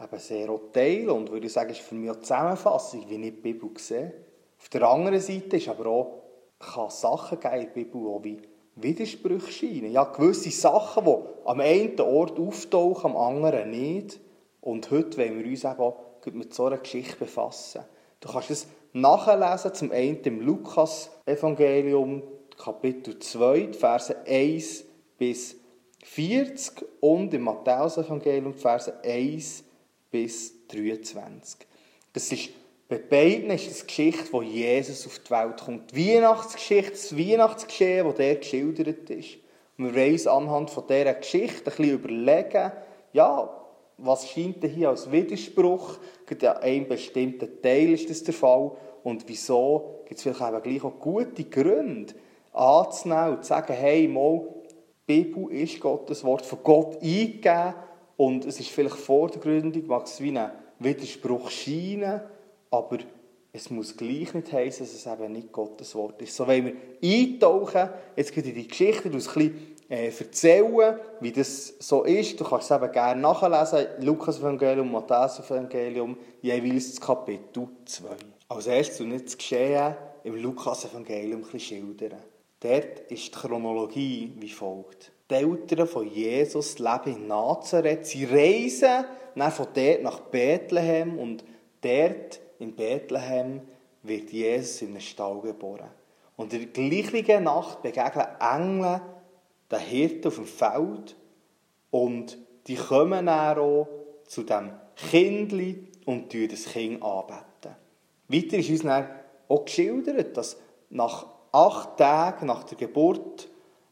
eben 0.00 0.18
sehr 0.18 0.50
auch 0.50 0.60
teilen 0.72 1.10
und 1.10 1.30
würde 1.30 1.48
sagen, 1.48 1.70
ist 1.70 1.80
für 1.80 1.94
mich 1.94 2.10
eine 2.10 2.20
Zusammenfassung, 2.20 3.04
wie 3.08 3.14
ich 3.16 3.22
die 3.22 3.30
Bibel 3.30 3.70
sehe. 3.76 4.12
Auf 4.58 4.68
der 4.68 4.82
anderen 4.88 5.20
Seite 5.20 5.56
ist 5.56 5.68
aber 5.68 5.86
auch, 5.86 6.22
kann 6.58 6.90
Sachen 6.90 7.40
geben 7.40 7.54
in 7.54 7.60
der 7.62 7.72
Bibel, 7.72 8.20
wie 8.22 8.42
Widersprüche 8.76 9.50
scheinen. 9.50 9.92
Ja, 9.92 10.04
gewisse 10.04 10.50
Sachen, 10.50 11.04
die 11.04 11.16
am 11.44 11.60
einen 11.60 11.98
Ort 12.00 12.38
auftauchen, 12.38 13.12
am 13.12 13.16
anderen 13.16 13.70
nicht. 13.70 14.20
Und 14.60 14.90
heute 14.90 15.18
wollen 15.18 15.38
wir 15.38 15.46
uns 15.46 15.64
eben 15.64 16.38
mit 16.38 16.52
so 16.52 16.66
einer 16.66 16.78
Geschichte 16.78 17.16
befassen. 17.16 17.82
Du 18.20 18.28
kannst 18.28 18.50
es 18.50 18.66
nachlesen, 18.92 19.74
zum 19.74 19.92
einen 19.92 20.20
im 20.22 20.40
Lukas-Evangelium, 20.40 22.22
Kapitel 22.56 23.18
2, 23.18 23.72
Verse 23.72 24.16
1 24.26 24.84
bis 25.18 25.56
40 26.04 26.84
und 27.00 27.34
im 27.34 27.42
Matthäus-Evangelium, 27.42 28.54
Verse 28.54 28.92
1 29.02 29.64
bis 30.10 30.66
23. 30.68 31.66
Das 32.12 32.30
ist 32.32 32.50
bei 32.88 32.98
beiden 32.98 33.50
ist 33.50 33.68
es 33.68 33.80
die 33.80 33.86
Geschichte, 33.86 34.32
wo 34.32 34.42
Jesus 34.42 35.06
auf 35.06 35.18
die 35.18 35.30
Welt 35.30 35.60
kommt. 35.60 35.90
Die 35.90 36.14
Weihnachtsgeschichte, 36.14 36.92
das 36.92 37.18
Weihnachtsgeschehen, 37.18 38.06
das 38.06 38.14
der 38.14 38.36
geschildert 38.36 39.10
ist. 39.10 39.38
Und 39.76 39.86
wir 39.86 39.94
wollen 39.94 40.12
uns 40.12 40.26
anhand 40.28 40.70
von 40.70 40.84
dieser 40.86 41.14
Geschichte 41.14 41.58
ein 41.58 41.76
bisschen 41.76 41.90
überlegen, 41.90 42.72
ja, 43.12 43.50
was 43.98 44.28
scheint 44.28 44.62
denn 44.62 44.70
hier 44.70 44.90
als 44.90 45.10
Widerspruch? 45.10 45.98
Gerade 46.26 46.56
an 46.56 46.62
einem 46.62 46.86
bestimmten 46.86 47.60
Teil 47.60 47.92
ist 47.92 48.08
das 48.08 48.22
der 48.22 48.34
Fall. 48.34 48.70
Und 49.02 49.24
wieso 49.26 50.02
gibt 50.06 50.18
es 50.18 50.22
vielleicht 50.22 50.40
eben 50.40 50.62
gleich 50.62 50.84
auch 50.84 51.00
gute 51.00 51.44
Gründe, 51.44 52.14
anzunehmen 52.52 53.36
und 53.36 53.42
zu 53.42 53.48
sagen, 53.48 53.72
hey, 53.72 54.06
mal, 54.06 54.42
die 55.08 55.22
Bibel 55.22 55.52
ist 55.52 55.80
Gottes 55.80 56.24
Wort, 56.24 56.44
von 56.44 56.58
Gott 56.62 56.96
eingegeben 57.02 57.74
und 58.16 58.44
es 58.44 58.58
ist 58.60 58.70
vielleicht 58.70 58.96
vordergründig, 58.96 59.86
mag 59.86 60.06
es 60.06 60.20
wie 60.20 60.36
ein 60.36 60.50
Widerspruch 60.78 61.50
scheinen, 61.50 62.20
aber 62.70 62.98
es 63.52 63.70
muss 63.70 63.96
gleich 63.96 64.34
nicht 64.34 64.52
heißen, 64.52 64.84
dass 64.84 64.94
es 64.94 65.06
eben 65.06 65.32
nicht 65.32 65.52
Gottes 65.52 65.94
Wort 65.94 66.20
ist. 66.20 66.36
So 66.36 66.46
wollen 66.46 66.66
wir 67.00 67.20
eintauchen, 67.20 67.88
jetzt 68.14 68.34
geht 68.34 68.46
in 68.46 68.54
die 68.54 68.68
Geschichte, 68.68 69.08
du 69.08 69.16
ein 69.16 69.22
bisschen 69.22 69.76
äh, 69.88 70.08
erzählen, 70.08 70.98
wie 71.20 71.32
das 71.32 71.74
so 71.78 72.02
ist. 72.04 72.38
Du 72.38 72.44
kannst 72.44 72.70
es 72.70 72.76
eben 72.76 72.92
gerne 72.92 73.20
nachlesen, 73.20 73.86
Lukas 74.00 74.40
Evangelium, 74.40 74.90
Matthäus 74.90 75.38
Evangelium, 75.38 76.16
jeweils 76.42 76.90
das 76.90 77.00
Kapitel 77.00 77.68
2. 77.84 78.08
Als 78.48 78.66
erstes 78.66 79.00
und 79.00 79.08
nicht 79.08 79.26
das 79.26 79.38
Geschehen 79.38 79.94
im 80.24 80.36
Lukas 80.36 80.84
Evangelium 80.84 81.44
schildern. 81.58 82.18
Dort 82.60 83.00
ist 83.10 83.26
die 83.26 83.30
Chronologie 83.30 84.32
wie 84.38 84.48
folgt. 84.48 85.12
Die 85.30 85.34
Eltern 85.34 85.86
von 85.86 86.08
Jesus 86.08 86.78
leben 86.78 87.16
in 87.16 87.26
Nazareth. 87.26 88.06
Sie 88.06 88.24
reisen 88.24 89.04
dann 89.34 89.52
von 89.52 89.66
dort 89.74 90.02
nach 90.02 90.20
Bethlehem 90.20 91.18
und 91.18 91.44
dort 91.82 92.40
in 92.58 92.74
Bethlehem 92.74 93.60
wird 94.02 94.30
Jesus 94.30 94.82
in 94.82 94.90
einem 94.90 95.00
Stall 95.00 95.40
geboren. 95.40 95.90
Und 96.36 96.52
in 96.52 96.72
der 96.72 96.90
gleichen 96.90 97.44
Nacht 97.44 97.82
begegnen 97.82 98.26
Engel 98.40 99.00
den 99.70 99.78
Hirten 99.80 100.28
auf 100.28 100.36
dem 100.36 100.46
Feld 100.46 101.16
und 101.90 102.38
die 102.66 102.76
kommen 102.76 103.26
dann 103.26 103.58
auch 103.58 103.88
zu 104.26 104.42
dem 104.42 104.72
Kindli 104.96 105.88
und 106.04 106.30
tun 106.30 106.48
das 106.48 106.66
Kind 106.66 107.02
anbeten. 107.02 107.76
Weiter 108.28 108.58
ist 108.58 108.70
uns 108.70 108.82
dann 108.82 109.08
auch 109.48 109.64
geschildert, 109.64 110.36
dass 110.36 110.56
nach 110.90 111.26
acht 111.52 111.96
Tagen 111.96 112.46
nach 112.46 112.64
der 112.64 112.76
Geburt 112.76 113.48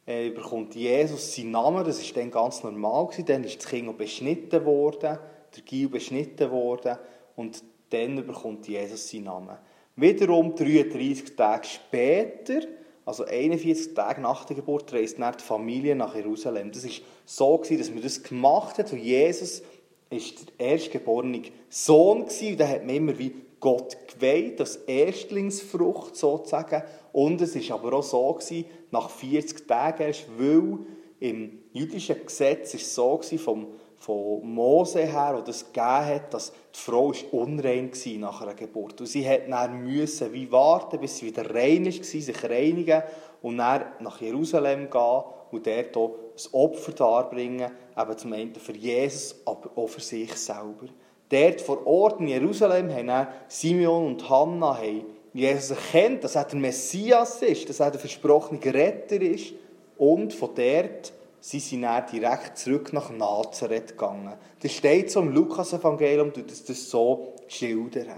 äh, 0.06 0.30
bekommt 0.30 0.74
Jesus 0.74 1.34
seinen 1.34 1.52
Namen. 1.52 1.84
Das 1.84 2.02
war 2.02 2.22
dann 2.22 2.30
ganz 2.30 2.62
normal. 2.62 3.06
Gewesen. 3.06 3.26
Dann 3.26 3.44
ist 3.44 3.62
das 3.62 3.70
Kind 3.70 3.96
beschnitten 3.96 4.64
worden, 4.64 5.18
der 5.56 5.62
Gil 5.64 5.88
beschnitten 5.88 6.50
worden 6.50 6.98
und 7.36 7.62
dann 7.90 8.26
bekommt 8.26 8.68
Jesus 8.68 9.10
seinen 9.10 9.24
Namen. 9.24 9.56
Wiederum 9.96 10.54
33 10.54 11.36
Tage 11.36 11.68
später, 11.68 12.60
also 13.06 13.24
41 13.24 13.94
Tage 13.94 14.20
nach 14.20 14.44
der 14.44 14.56
Geburt, 14.56 14.92
reist 14.92 15.18
dann 15.18 15.36
die 15.38 15.44
Familie 15.44 15.94
nach 15.94 16.14
Jerusalem. 16.16 16.72
Das 16.72 16.84
war 16.84 16.92
so, 17.24 17.58
gewesen, 17.58 17.78
dass 17.78 17.90
man 17.90 18.02
das 18.02 18.22
gemacht 18.22 18.78
hat. 18.78 18.92
Und 18.92 18.98
Jesus 18.98 19.62
war 20.10 20.18
der 20.58 20.66
erstgeborene 20.66 21.42
Sohn. 21.68 22.24
Gewesen. 22.24 22.52
Und 22.52 22.60
dann 22.60 22.68
hat 22.68 22.84
man 22.84 22.96
immer 22.96 23.18
wie 23.18 23.34
Gott 23.64 23.96
geweiht, 24.12 24.60
das 24.60 24.76
Erstlingsfrucht 24.76 26.16
sozusagen. 26.16 26.82
Und 27.14 27.40
es 27.40 27.56
war 27.56 27.78
aber 27.78 27.96
auch 27.96 28.02
so, 28.02 28.34
gewesen, 28.34 28.66
nach 28.90 29.08
40 29.08 29.66
Tagen 29.66 30.02
erst, 30.02 30.26
weil 30.38 30.80
im 31.18 31.60
jüdischen 31.72 32.26
Gesetz 32.26 32.74
ist 32.74 32.82
es 32.82 32.94
so 32.94 33.16
gewesen, 33.16 33.38
vom 33.38 33.66
von 34.04 34.46
Mose 34.54 35.06
her, 35.06 35.34
oder 35.38 35.48
es 35.48 35.64
gegeben 35.64 36.06
hat, 36.06 36.34
dass 36.34 36.52
die 36.52 36.78
Frau 36.78 37.10
unrein 37.32 37.90
war 37.90 38.18
nach 38.18 38.42
einer 38.42 38.52
Geburt. 38.52 39.00
Und 39.00 39.06
sie 39.06 39.26
hat 39.26 39.48
dann 39.48 39.82
müssen 39.82 40.30
wie 40.34 40.52
warten, 40.52 41.00
bis 41.00 41.16
sie 41.16 41.26
wieder 41.26 41.54
rein 41.54 41.86
war, 41.86 41.92
sich 41.92 42.44
reinigen 42.44 43.02
und 43.40 43.56
dann 43.56 43.84
nach 44.00 44.20
Jerusalem 44.20 44.90
gehen 44.90 45.22
und 45.50 45.66
dort 45.66 45.96
auch 45.96 46.10
ein 46.10 46.52
Opfer 46.52 46.92
darbringen, 46.92 47.70
eben 47.96 48.18
zum 48.18 48.32
einen 48.34 48.54
für 48.56 48.76
Jesus, 48.76 49.36
aber 49.46 49.70
auch 49.74 49.88
für 49.88 50.02
sich 50.02 50.34
selber. 50.34 50.88
Dort 51.28 51.60
vor 51.60 51.86
Ort 51.86 52.20
in 52.20 52.28
Jerusalem 52.28 52.90
haben 52.90 53.28
Simeon 53.48 54.06
und 54.06 54.28
Hannah 54.28 54.76
haben 54.76 55.04
Jesus 55.32 55.70
erkennt, 55.70 56.22
dass 56.22 56.36
er 56.36 56.44
der 56.44 56.58
Messias 56.58 57.42
ist, 57.42 57.68
dass 57.68 57.80
er 57.80 57.90
der 57.90 57.98
versprochene 57.98 58.60
Retter 58.64 59.20
ist 59.20 59.52
und 59.98 60.32
von 60.32 60.50
dort 60.54 61.12
sie 61.40 61.58
sind 61.58 61.82
dann 61.82 62.06
direkt 62.10 62.56
zurück 62.56 62.92
nach 62.92 63.10
Nazareth 63.10 63.88
gegangen. 63.88 64.32
Das 64.60 64.72
steht 64.72 65.10
so 65.10 65.20
im 65.20 65.34
Lukas-Evangelium, 65.34 66.32
das 66.32 66.64
das 66.64 66.88
so 66.88 67.34
schildern. 67.48 68.14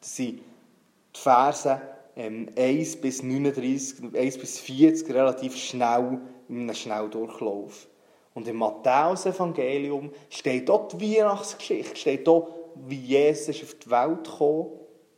Das 0.00 0.16
sind 0.16 0.38
die 0.38 1.20
Verse 1.20 1.80
ähm, 2.16 2.48
1 2.56 2.96
bis 2.96 3.22
39, 3.22 4.14
1 4.14 4.38
bis 4.38 4.60
40 4.60 5.12
relativ 5.12 5.56
schnell 5.56 6.20
in 6.48 6.62
einem 6.62 6.74
Schnelldurchlauf. 6.74 7.88
Und 8.34 8.46
im 8.46 8.56
Matthäus-Evangelium 8.56 10.12
steht 10.28 10.68
dort 10.68 10.92
die 10.92 11.16
Weihnachtsgeschichte, 11.16 11.96
steht 11.96 12.26
dort, 12.26 12.48
wie 12.86 13.00
Jesus 13.00 13.62
auf 13.62 13.74
die 13.74 13.90
Welt 13.90 14.30
kam, 14.38 14.66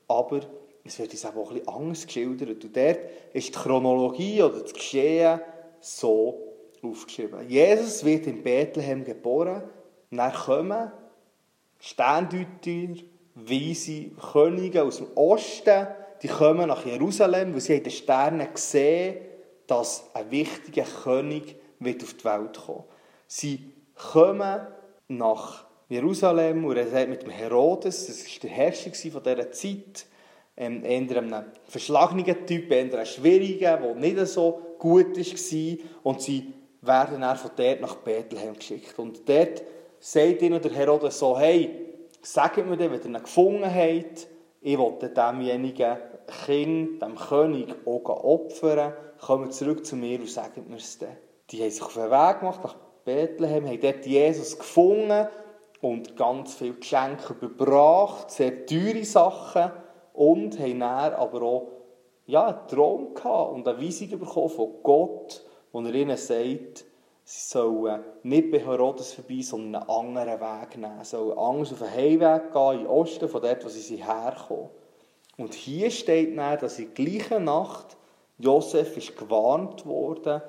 aber 0.09 0.40
es 0.85 0.99
wird 0.99 1.12
uns 1.12 1.25
auch 1.25 1.35
ein 1.35 1.54
bisschen 1.54 1.69
anders 1.69 2.07
geschildert. 2.07 2.64
Und 2.64 2.76
dort 2.76 2.99
ist 3.33 3.49
die 3.49 3.52
Chronologie 3.52 4.42
oder 4.42 4.61
das 4.61 4.73
Geschehen 4.73 5.40
so 5.81 6.38
aufgeschrieben. 6.83 7.49
Jesus 7.49 8.04
wird 8.04 8.26
in 8.26 8.42
Bethlehem 8.42 9.04
geboren. 9.04 9.62
dann 10.11 10.33
kommen 10.33 10.90
Sterndeuter, 11.78 13.02
weise 13.35 14.11
Könige 14.33 14.83
aus 14.83 14.99
dem 14.99 15.09
Osten, 15.14 15.87
die 16.23 16.28
kommen 16.28 16.69
nach 16.69 16.85
Jerusalem, 16.85 17.52
weil 17.52 17.61
sie 17.61 17.76
in 17.76 17.83
den 17.83 17.92
Sternen 17.92 18.52
gesehen 18.52 19.16
dass 19.66 20.04
ein 20.14 20.31
wichtiger 20.31 20.85
König 20.85 21.57
wird 21.78 22.02
auf 22.02 22.14
die 22.14 22.25
Welt 22.25 22.59
kommen. 22.66 22.85
Sie 23.35 23.73
kommen 23.95 24.61
nach 25.09 25.65
Jerusalem 25.89 26.67
und 26.67 26.77
er 26.77 27.07
mit 27.07 27.23
dem 27.23 27.31
Herodes, 27.31 28.07
das 28.07 28.27
war 28.27 28.41
der 28.43 28.51
Herrscher 28.51 29.11
von 29.11 29.23
dieser 29.23 29.51
Zeit, 29.51 30.07
ähm, 30.55 30.85
eher 30.85 31.17
einem 31.17 31.45
verschlagenen 31.65 32.47
Typ, 32.47 32.71
eher 32.71 32.93
einem 32.93 33.07
schwierigen, 33.07 33.59
der 33.59 33.95
nicht 33.95 34.19
so 34.27 34.61
gut 34.79 35.17
war. 35.17 35.79
Und 36.03 36.21
sie 36.21 36.53
werden 36.83 37.23
dann 37.23 37.39
von 37.39 37.53
dort 37.57 37.81
nach 37.81 37.95
Bethlehem 37.95 38.55
geschickt. 38.55 38.99
Und 38.99 39.27
dort 39.27 39.62
sagt 39.99 40.43
ihnen 40.43 40.61
der 40.61 40.73
Herodes 40.73 41.19
so, 41.19 41.39
hey, 41.39 41.71
sagt 42.21 42.59
mir 42.59 42.77
dann, 42.77 42.93
wenn 42.93 43.01
ihr 43.01 43.07
ihn 43.07 43.23
gefunden 43.23 43.65
habt, 43.65 44.27
ich 44.61 44.79
will 44.79 45.11
demjenigen 45.17 45.97
Kind, 46.45 47.01
dem 47.01 47.17
König, 47.17 47.75
auch 47.87 48.25
opfern, 48.25 48.93
kommt 49.19 49.55
zurück 49.55 49.87
zu 49.87 49.97
mir 49.97 50.21
und 50.21 50.29
sagt 50.29 50.59
mir 50.69 50.77
es 50.77 50.99
dann. 50.99 51.17
Die 51.49 51.62
haben 51.62 51.71
sich 51.71 51.81
auf 51.81 51.95
den 51.95 52.11
Weg 52.11 52.41
gemacht 52.41 52.62
nach 52.62 52.92
Bethlehem, 53.04 53.66
haben 53.66 53.80
dort 53.80 54.06
Jesus 54.06 54.59
gefunden 54.59 55.28
und 55.80 56.16
ganz 56.16 56.54
viele 56.54 56.75
Geschenke 56.75 57.35
überbracht, 57.35 58.30
sehr 58.30 58.66
teure 58.66 59.04
Sachen 59.04 59.73
und 60.12 60.59
haben 60.59 60.80
dann 60.80 61.14
aber 61.14 61.42
auch 61.42 61.68
ja, 62.26 62.47
einen 62.47 62.68
Traum 62.68 63.14
gehabt 63.14 63.52
und 63.52 63.66
eine 63.66 63.80
Weisung 63.80 64.18
bekommen 64.18 64.49
von 64.49 64.71
Gott, 64.82 65.44
wo 65.73 65.80
er 65.80 65.94
ihnen 65.94 66.16
sagt, 66.16 66.85
sie 67.25 67.50
sollen 67.50 68.04
nicht 68.23 68.50
bei 68.50 68.61
Herodes 68.61 69.14
vorbei, 69.14 69.42
sondern 69.42 69.82
einen 69.82 69.90
anderen 69.90 70.40
Weg 70.40 70.76
nehmen. 70.76 71.02
Sie 71.04 71.16
sollen 71.16 71.37
anders 71.37 71.73
auf 71.73 71.78
den 71.78 71.90
Heimweg 71.90 72.52
gehen, 72.52 72.73
in 72.73 72.78
den 72.78 72.87
Osten, 72.87 73.28
von 73.28 73.42
dort, 73.42 73.64
wo 73.64 73.68
sie 73.68 73.97
herkommen. 73.97 74.68
Und 75.37 75.54
hier 75.54 75.90
steht 75.90 76.37
dann, 76.37 76.59
dass 76.59 76.78
in 76.78 76.94
der 76.94 77.04
gleichen 77.04 77.44
Nacht 77.44 77.97
Josef 78.38 78.97
ist 78.97 79.16
gewarnt 79.16 79.87
worden, 79.87 80.42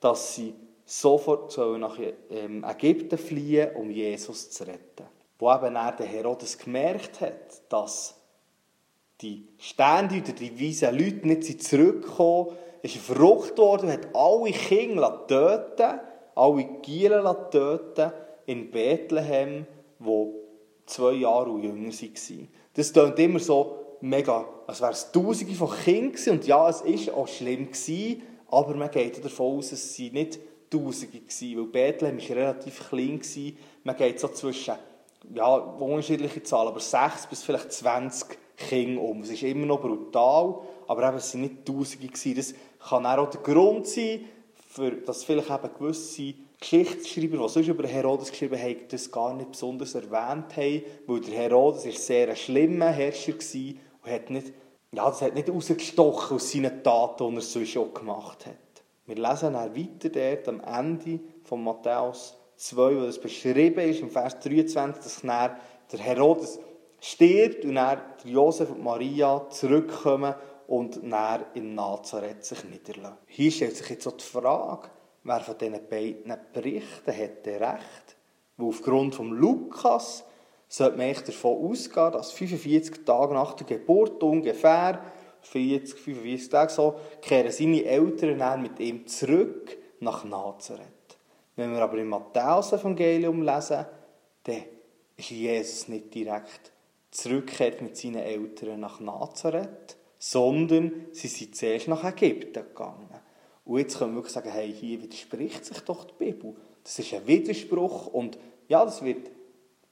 dass 0.00 0.34
sie 0.34 0.54
sofort 0.90 1.56
nach 1.78 1.98
ähm, 2.30 2.64
Ägypten 2.64 3.18
fliehen 3.18 3.76
um 3.76 3.90
Jesus 3.90 4.50
zu 4.50 4.64
retten. 4.64 5.06
Wo 5.38 5.52
eben 5.52 5.74
dann 5.74 5.96
der 5.96 6.06
Herodes 6.06 6.58
gemerkt 6.58 7.20
hat, 7.20 7.62
dass 7.68 8.16
die 9.20 9.46
Sterndeuter, 9.58 10.32
die 10.32 10.60
weisen 10.60 10.98
Leute 10.98 11.28
nicht 11.28 11.62
zurückgekommen 11.62 12.56
ist 12.82 12.96
er 12.96 13.02
verrückt 13.02 13.58
worden 13.58 13.86
und 13.86 13.92
hat 13.92 14.14
alle 14.14 14.52
Kinder 14.52 15.26
töten 15.26 16.00
alle 16.34 16.64
Gielen 16.80 17.36
töten 17.50 18.12
in 18.46 18.70
Bethlehem, 18.70 19.66
wo 19.98 20.34
zwei 20.86 21.12
Jahre 21.12 21.50
und 21.50 21.62
jünger 21.62 21.92
waren. 21.92 22.48
Das 22.74 22.92
klingt 22.92 23.18
immer 23.18 23.38
so 23.38 23.96
mega, 24.00 24.48
als 24.66 24.80
wären 24.80 24.92
es 24.92 25.12
Tausende 25.12 25.54
von 25.54 25.70
Kindern 25.70 26.36
und 26.38 26.46
ja, 26.46 26.68
es 26.68 26.82
war 26.84 27.16
auch 27.16 27.28
schlimm 27.28 27.66
gewesen, 27.66 28.22
Aber 28.48 28.74
man 28.74 28.90
geht 28.90 29.24
davon 29.24 29.58
aus, 29.58 29.70
dass 29.70 29.94
sie 29.94 30.10
nicht 30.10 30.40
Tausende 30.70 31.18
waren, 31.18 31.56
weil 31.56 31.64
Bethlehem 31.66 32.18
war 32.18 32.36
relativ 32.36 32.88
klein. 32.88 33.20
Man 33.84 33.96
geht 33.96 34.20
so 34.20 34.28
zwischen, 34.28 34.74
ja, 35.34 35.54
unterschiedliche 35.54 36.42
Zahlen, 36.42 36.68
aber 36.68 36.80
6 36.80 37.26
bis 37.26 37.42
vielleicht 37.42 37.72
20 37.72 38.38
Kinder 38.56 39.02
um. 39.02 39.22
Es 39.22 39.30
ist 39.30 39.42
immer 39.42 39.66
noch 39.66 39.80
brutal, 39.80 40.60
aber 40.86 41.08
eben, 41.08 41.16
es 41.16 41.34
waren 41.34 41.40
nicht 41.42 41.66
Tausende. 41.66 42.34
Das 42.34 42.54
kann 42.88 43.06
auch 43.06 43.30
der 43.30 43.40
Grund 43.40 43.86
sein, 43.86 44.24
für, 44.70 44.92
dass 44.92 45.24
vielleicht 45.24 45.50
eben 45.50 45.74
gewisse 45.78 46.34
Geschichtsschreiber, 46.60 47.38
die 47.38 47.48
sonst 47.48 47.68
über 47.68 47.88
Herodes 47.88 48.30
geschrieben 48.30 48.60
haben, 48.60 48.76
das 48.88 49.10
gar 49.10 49.34
nicht 49.34 49.52
besonders 49.52 49.94
erwähnt 49.94 50.56
haben, 50.56 50.82
weil 51.06 51.20
der 51.20 51.34
Herodes 51.34 51.86
war 51.86 51.92
sehr 51.92 52.28
ein 52.28 52.36
schlimmer 52.36 52.90
Herrscher 52.90 53.32
war 53.32 53.74
und 54.04 54.12
hat 54.12 54.30
nicht, 54.30 54.52
ja, 54.92 55.08
das 55.08 55.22
hat 55.22 55.34
nicht 55.34 55.48
rausgestochen 55.48 56.36
aus 56.36 56.52
seinen 56.52 56.82
Taten, 56.82 57.30
die 57.30 57.36
er 57.36 57.40
sonst 57.42 57.70
schon 57.70 57.94
gemacht 57.94 58.46
hat. 58.46 58.69
Wir 59.10 59.16
lesen 59.16 59.54
dann 59.54 59.76
weiter 59.76 60.08
dort 60.08 60.46
am 60.46 60.60
Ende 60.60 61.18
von 61.42 61.64
Matthäus 61.64 62.38
2, 62.54 62.76
wo 62.96 63.06
das 63.06 63.20
beschrieben 63.20 63.80
ist, 63.80 64.02
im 64.02 64.08
Vers 64.08 64.38
23, 64.38 65.02
dass 65.02 65.22
dann 65.22 65.56
der 65.90 65.98
Herodes 65.98 66.60
stirbt 67.00 67.64
und 67.64 67.74
dann 67.74 68.00
Josef 68.24 68.70
und 68.70 68.84
Maria 68.84 69.48
zurückkommen 69.50 70.32
und 70.68 71.00
dann 71.02 71.44
in 71.54 71.74
Nazareth 71.74 72.44
sich 72.44 72.62
niederlassen. 72.62 73.18
Hier 73.26 73.50
stellt 73.50 73.76
sich 73.78 73.90
jetzt 73.90 74.06
auch 74.06 74.12
die 74.12 74.22
Frage, 74.22 74.88
wer 75.24 75.40
von 75.40 75.58
diesen 75.58 75.88
beiden 75.88 76.36
Berichten 76.52 77.12
hat 77.12 77.46
recht? 77.48 78.16
Weil 78.58 78.68
aufgrund 78.68 79.16
von 79.16 79.30
Lukas 79.32 80.22
sollte 80.68 80.98
man 80.98 81.12
davon 81.12 81.68
ausgehen, 81.68 82.12
dass 82.12 82.30
45 82.30 83.04
Tage 83.04 83.34
nach 83.34 83.54
der 83.54 83.66
Geburt 83.66 84.22
ungefähr, 84.22 85.00
40, 85.42 85.98
45 85.98 86.48
Tage 86.48 86.72
so, 86.72 87.00
kehren 87.22 87.50
seine 87.50 87.84
Eltern 87.84 88.38
dann 88.38 88.62
mit 88.62 88.78
ihm 88.80 89.06
zurück 89.06 89.76
nach 90.00 90.24
Nazareth. 90.24 90.86
Wenn 91.56 91.72
wir 91.72 91.82
aber 91.82 91.98
im 91.98 92.08
Matthäus-Evangelium 92.08 93.42
lesen, 93.42 93.86
dann 94.44 94.62
ist 95.16 95.30
Jesus 95.30 95.88
nicht 95.88 96.14
direkt 96.14 96.72
zurückgekehrt 97.10 97.82
mit 97.82 97.96
seinen 97.96 98.22
Eltern 98.22 98.80
nach 98.80 99.00
Nazareth, 99.00 99.96
sondern 100.18 101.06
sie 101.12 101.28
sind 101.28 101.56
zuerst 101.56 101.88
nach 101.88 102.04
Ägypten 102.04 102.52
gegangen. 102.52 103.08
Und 103.64 103.78
jetzt 103.78 103.98
können 103.98 104.12
wir 104.12 104.16
wirklich 104.16 104.32
sagen, 104.32 104.50
hey, 104.50 104.72
hier 104.72 105.02
widerspricht 105.02 105.64
sich 105.64 105.80
doch 105.80 106.04
die 106.04 106.24
Bibel. 106.24 106.54
Das 106.82 106.98
ist 106.98 107.12
ein 107.12 107.26
Widerspruch 107.26 108.06
und 108.06 108.38
ja, 108.68 108.84
das 108.84 109.04
wird 109.04 109.30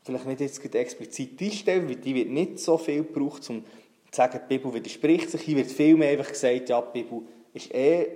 vielleicht 0.03 0.27
nicht 0.27 0.41
jetzt 0.41 0.75
explizit 0.75 1.41
einstellen, 1.41 1.89
weil 1.89 1.97
die 1.97 2.15
wird 2.15 2.31
nicht 2.31 2.59
so 2.59 2.79
viel 2.79 3.05
gebraucht, 3.05 3.49
um 3.51 3.65
sagen, 4.11 4.41
die 4.45 4.57
Bibel 4.57 4.73
widerspricht 4.73 5.31
sich. 5.31 5.43
Hier 5.43 5.57
wird 5.57 5.71
vielmehr 5.71 6.11
einfach 6.11 6.29
gesagt, 6.29 6.69
ja, 6.69 6.81
die 6.81 7.03
Bibel 7.03 7.23
ist 7.53 7.75
eh 7.75 8.09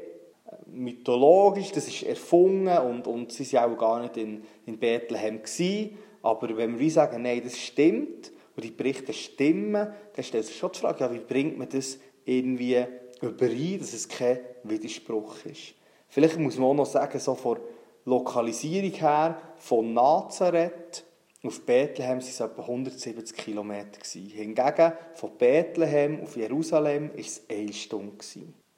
mythologisch, 0.67 1.73
das 1.73 1.89
ist 1.89 2.03
erfunden 2.03 2.77
und, 2.79 3.07
und 3.07 3.33
sie 3.33 3.51
waren 3.55 3.75
auch 3.75 3.79
gar 3.79 4.01
nicht 4.01 4.17
in, 4.17 4.43
in 4.67 4.79
Bethlehem 4.79 5.43
gewesen. 5.43 5.99
Aber 6.23 6.57
wenn 6.57 6.79
wir 6.79 6.91
sagen, 6.91 7.23
nein, 7.23 7.41
das 7.43 7.59
stimmt, 7.59 8.33
und 8.55 8.65
die 8.65 8.71
Berichte 8.71 9.13
stimmen, 9.13 9.93
dann 10.15 10.25
stellt 10.25 10.45
sich 10.45 10.57
schon 10.57 10.73
die 10.73 10.79
Frage, 10.79 11.01
ja, 11.01 11.13
wie 11.13 11.21
bringt 11.21 11.59
man 11.59 11.69
das 11.69 11.99
irgendwie 12.25 12.85
überein, 13.21 13.79
dass 13.79 13.93
es 13.93 14.09
kein 14.09 14.41
Widerspruch 14.65 15.45
ist. 15.47 15.75
Vielleicht 16.09 16.39
muss 16.39 16.59
man 16.59 16.69
auch 16.69 16.75
noch 16.75 16.87
sagen, 16.87 17.19
so 17.19 17.35
von 17.35 17.59
Lokalisierung 18.05 18.91
her, 18.91 19.41
von 19.57 19.95
Nazareth 19.95 21.05
auf 21.45 21.61
Bethlehem 21.63 22.11
waren 22.11 22.19
es 22.19 22.41
etwa 22.41 22.63
170 22.63 23.37
Kilometer. 23.37 23.99
Hingegen 24.13 24.93
von 25.15 25.31
Bethlehem 25.37 26.23
auf 26.23 26.37
Jerusalem 26.37 27.11
war 27.11 27.19
es 27.19 27.43
eine 27.51 27.73
Stunde. 27.73 28.25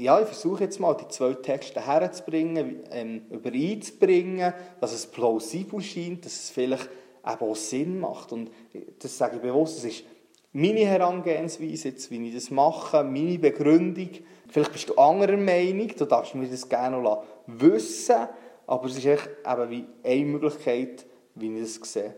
Ja, 0.01 0.19
ich 0.21 0.27
versuche 0.27 0.65
jetzt 0.65 0.81
mal, 0.81 0.95
die 0.95 1.07
zwei 1.09 1.35
Texte 1.35 1.87
herzubringen, 1.87 2.81
ähm, 2.91 3.27
übereinzubringen, 3.31 4.53
dass 4.81 4.93
es 4.93 5.07
plausibel 5.07 5.81
scheint, 5.81 6.25
dass 6.25 6.33
es 6.33 6.51
vielleicht 6.51 6.89
eben 7.25 7.51
auch 7.51 7.55
Sinn 7.55 8.01
macht. 8.01 8.33
Und 8.33 8.51
das 8.99 9.17
sage 9.17 9.37
ich 9.37 9.43
bewusst, 9.43 9.79
das 9.79 9.85
ist 9.85 10.05
meine 10.53 10.87
Herangehensweise, 10.87 11.89
jetzt, 11.89 12.11
wie 12.11 12.29
ich 12.29 12.35
das 12.35 12.51
mache, 12.51 13.05
meine 13.05 13.39
Begründung. 13.39 14.11
Vielleicht 14.49 14.73
bist 14.73 14.89
du 14.89 14.95
anderer 14.97 15.37
Meinung, 15.37 15.89
du 15.89 16.05
darfst 16.07 16.35
mir 16.35 16.49
das 16.49 16.69
gerne 16.69 17.01
noch 17.01 17.25
wissen, 17.47 18.29
aber 18.67 18.87
es 18.87 18.97
ist 18.97 19.05
echt 19.05 19.29
eben 19.47 19.71
wie 19.71 19.85
eine 20.03 20.25
Möglichkeit, 20.25 21.07
wie 21.35 21.55
ich 21.57 21.79
das 21.79 21.93
sehe. 21.93 22.15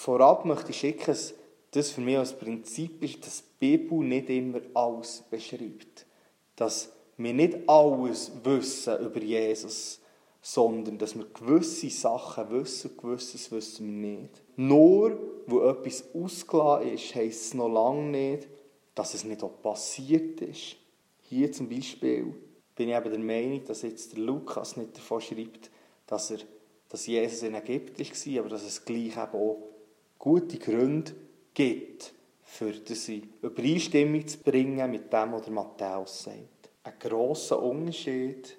Vorab 0.00 0.46
möchte 0.46 0.70
ich 0.70 0.78
schicken, 0.78 1.08
dass 1.08 1.34
das 1.72 1.90
für 1.90 2.00
mich 2.00 2.16
als 2.16 2.32
Prinzip 2.32 3.04
ist, 3.04 3.26
dass 3.26 3.42
die 3.60 3.76
Bibel 3.76 3.98
nicht 3.98 4.30
immer 4.30 4.60
alles 4.72 5.22
beschreibt. 5.28 6.06
Dass 6.56 6.90
wir 7.18 7.34
nicht 7.34 7.68
alles 7.68 8.32
wissen 8.42 8.98
über 8.98 9.20
Jesus, 9.20 10.00
sondern 10.40 10.96
dass 10.96 11.14
wir 11.14 11.26
gewisse 11.26 11.90
Sachen 11.90 12.48
wissen, 12.48 12.96
gewisses 12.96 13.52
wissen 13.52 13.88
wir 13.88 14.08
nicht. 14.08 14.42
Nur, 14.56 15.18
wo 15.46 15.60
etwas 15.68 16.02
ausgelassen 16.14 16.94
ist, 16.94 17.14
heisst 17.14 17.42
es 17.42 17.54
noch 17.54 17.68
lange 17.68 18.10
nicht, 18.10 18.48
dass 18.94 19.12
es 19.12 19.24
nicht 19.24 19.42
auch 19.42 19.60
passiert 19.60 20.40
ist. 20.40 20.76
Hier 21.28 21.52
zum 21.52 21.68
Beispiel 21.68 22.34
bin 22.74 22.88
ich 22.88 22.96
eben 22.96 23.10
der 23.10 23.18
Meinung, 23.18 23.62
dass 23.66 23.82
jetzt 23.82 24.12
der 24.12 24.20
Lukas 24.20 24.78
nicht 24.78 24.96
davon 24.96 25.20
schreibt, 25.20 25.70
dass, 26.06 26.30
er, 26.30 26.38
dass 26.88 27.06
Jesus 27.06 27.42
in 27.42 27.54
Ägypten 27.54 28.02
war, 28.02 28.40
aber 28.40 28.48
dass 28.48 28.64
es 28.64 28.82
gleich 28.82 29.18
eben 29.18 29.34
auch 29.34 29.69
gute 30.20 30.58
Gründe 30.58 31.12
gibt, 31.54 32.12
für 32.42 32.72
diese 32.72 33.22
Übereinstimmung 33.42 34.26
zu 34.28 34.38
bringen 34.38 34.90
mit 34.90 35.10
dem, 35.12 35.32
was 35.32 35.42
der 35.42 35.52
Matthäus 35.52 36.24
sagt. 36.24 36.70
Ein 36.84 36.92
grosser 36.98 37.62
Unterschied 37.62 38.56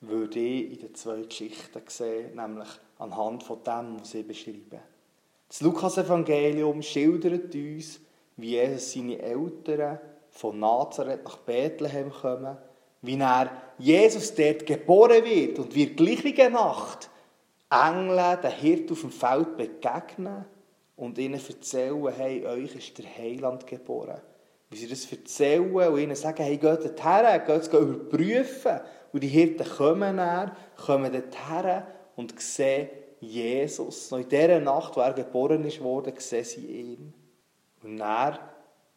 würde 0.00 0.38
ich 0.38 0.72
in 0.72 0.78
den 0.78 0.94
zwei 0.94 1.20
Geschichten 1.20 1.82
sehen, 1.88 2.36
nämlich 2.36 2.68
anhand 2.98 3.42
von 3.42 3.62
dem, 3.62 4.00
was 4.00 4.12
sie 4.12 4.22
beschreiben. 4.22 4.80
Das 5.48 5.60
Lukas-Evangelium 5.60 6.80
schildert 6.80 7.54
uns, 7.54 8.00
wie 8.36 8.50
Jesus 8.50 8.92
seine 8.92 9.18
Eltern 9.18 9.98
von 10.30 10.58
Nazareth 10.58 11.24
nach 11.24 11.38
Bethlehem 11.38 12.10
kommen, 12.10 12.56
wie 13.02 13.18
er 13.18 13.50
Jesus 13.78 14.34
dort 14.34 14.64
geboren 14.64 15.24
wird 15.24 15.58
und 15.58 15.74
wie 15.74 15.86
gleiche 15.86 16.50
Nacht 16.50 17.10
Engel 17.70 18.38
den 18.42 18.50
Hirt 18.52 18.92
auf 18.92 19.00
dem 19.02 19.10
Feld 19.10 19.56
begegnen 19.56 20.46
und 20.98 21.16
ihnen 21.16 21.40
erzählen, 21.40 22.12
hey, 22.14 22.44
euch 22.44 22.74
ist 22.74 22.98
der 22.98 23.06
Heiland 23.16 23.66
geboren. 23.66 24.20
Wie 24.68 24.76
sie 24.76 24.88
das 24.88 25.10
erzählen 25.10 25.72
und 25.72 25.98
ihnen 25.98 26.16
sagen, 26.16 26.42
hey, 26.42 26.56
geht 26.56 26.84
dorthin, 26.84 27.46
geht 27.46 27.62
es 27.62 27.68
überprüfen. 27.68 28.80
Und 29.12 29.22
die 29.22 29.28
Hirten 29.28 29.66
kommen 29.66 30.16
näher, 30.16 30.54
kommen 30.76 31.12
dorthin 31.12 31.82
und 32.16 32.38
sehen 32.40 32.88
Jesus. 33.20 34.10
Noch 34.10 34.18
in 34.18 34.28
dieser 34.28 34.60
Nacht, 34.60 34.96
wo 34.96 35.00
er 35.00 35.12
geboren 35.12 35.64
ist 35.64 35.80
worden, 35.80 36.12
sehen 36.18 36.44
sie 36.44 36.66
ihn. 36.66 37.14
Und 37.82 37.96
dann 37.96 38.34
haben 38.34 38.42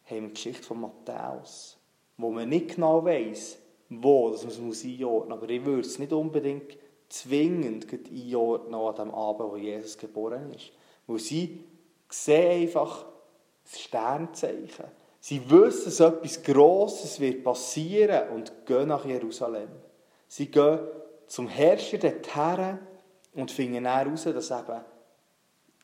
wir 0.08 0.20
die 0.20 0.34
Geschichte 0.34 0.64
von 0.64 0.80
Matthäus, 0.80 1.78
wo 2.18 2.30
man 2.30 2.48
nicht 2.48 2.74
genau 2.74 3.04
weiss, 3.04 3.58
wo 3.88 4.30
das 4.30 4.44
man 4.58 4.70
es 4.70 4.84
einordnen 4.84 5.30
muss. 5.30 5.42
Aber 5.42 5.50
ich 5.50 5.64
würde 5.64 5.86
es 5.86 5.98
nicht 6.00 6.12
unbedingt 6.12 6.76
zwingend 7.08 7.86
einordnen 7.92 8.74
an 8.74 8.94
dem 8.96 9.10
Abend, 9.14 9.52
wo 9.52 9.56
Jesus 9.56 9.96
geboren 9.96 10.52
ist. 10.52 10.72
Weil 11.06 11.18
sie 11.20 11.64
sehen 12.12 12.62
einfach 12.62 13.06
das 13.64 13.80
Sternzeichen. 13.80 14.84
Sie 15.20 15.48
wissen, 15.50 15.84
dass 15.84 16.00
etwas 16.00 16.42
Grosses 16.42 17.20
wird 17.20 17.44
passieren 17.44 18.28
und 18.30 18.66
gehen 18.66 18.88
nach 18.88 19.04
Jerusalem. 19.04 19.68
Sie 20.26 20.50
gehen 20.50 20.80
zum 21.26 21.48
Herrscher 21.48 21.98
dorthin 21.98 22.78
und 23.34 23.50
finden 23.50 23.86
heraus, 23.86 24.24
dass 24.24 24.50
eben 24.50 24.80